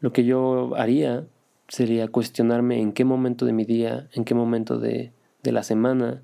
[0.00, 1.26] lo que yo haría
[1.68, 5.12] sería cuestionarme en qué momento de mi día, en qué momento de,
[5.42, 6.22] de la semana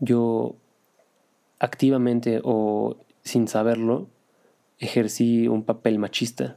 [0.00, 0.56] yo
[1.58, 4.08] activamente o sin saberlo
[4.78, 6.56] ejercí un papel machista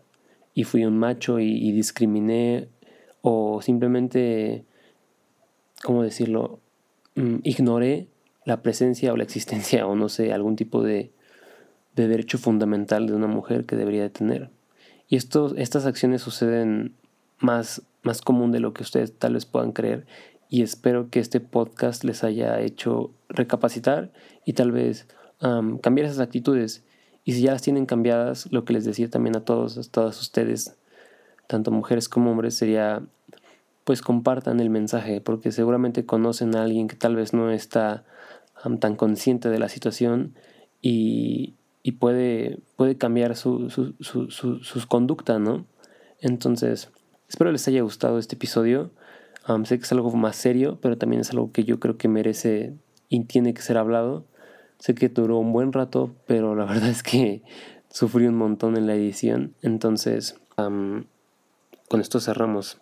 [0.53, 2.69] y fui un macho y, discriminé
[3.22, 4.65] o simplemente,
[5.84, 6.60] ¿cómo decirlo?
[7.15, 8.07] Mm, ignoré
[8.45, 11.11] la presencia o la existencia o no sé, algún tipo de,
[11.95, 14.49] de derecho fundamental de una mujer que debería de tener.
[15.14, 16.95] Y estas acciones suceden
[17.38, 20.07] más, más común de lo que ustedes tal vez puedan creer.
[20.49, 24.11] Y espero que este podcast les haya hecho recapacitar
[24.44, 25.07] y tal vez
[25.84, 26.84] cambiar esas actitudes.
[27.23, 30.19] Y si ya las tienen cambiadas, lo que les decía también a todos, a todas
[30.19, 30.77] ustedes,
[31.45, 33.03] tanto mujeres como hombres, sería
[33.84, 38.03] pues compartan el mensaje, porque seguramente conocen a alguien que tal vez no está
[38.80, 40.34] tan consciente de la situación
[40.81, 41.53] y,
[41.84, 45.65] y puede, puede cambiar su, su, su, sus conductas, ¿no?
[46.22, 46.89] Entonces,
[47.27, 48.91] espero les haya gustado este episodio.
[49.65, 52.73] sé que es algo más serio, pero también es algo que yo creo que merece
[53.10, 54.26] y tiene que ser hablado.
[54.80, 57.43] Sé que duró un buen rato, pero la verdad es que
[57.89, 59.53] sufrí un montón en la edición.
[59.61, 61.05] Entonces, con
[61.99, 62.80] esto cerramos.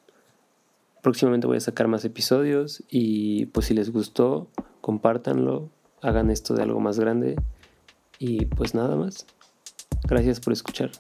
[1.02, 4.48] Próximamente voy a sacar más episodios y pues si les gustó,
[4.82, 5.72] compártanlo,
[6.04, 7.38] hagan esto de algo más grande
[8.22, 9.26] y pues nada más.
[10.08, 10.92] Gracias por escuchar.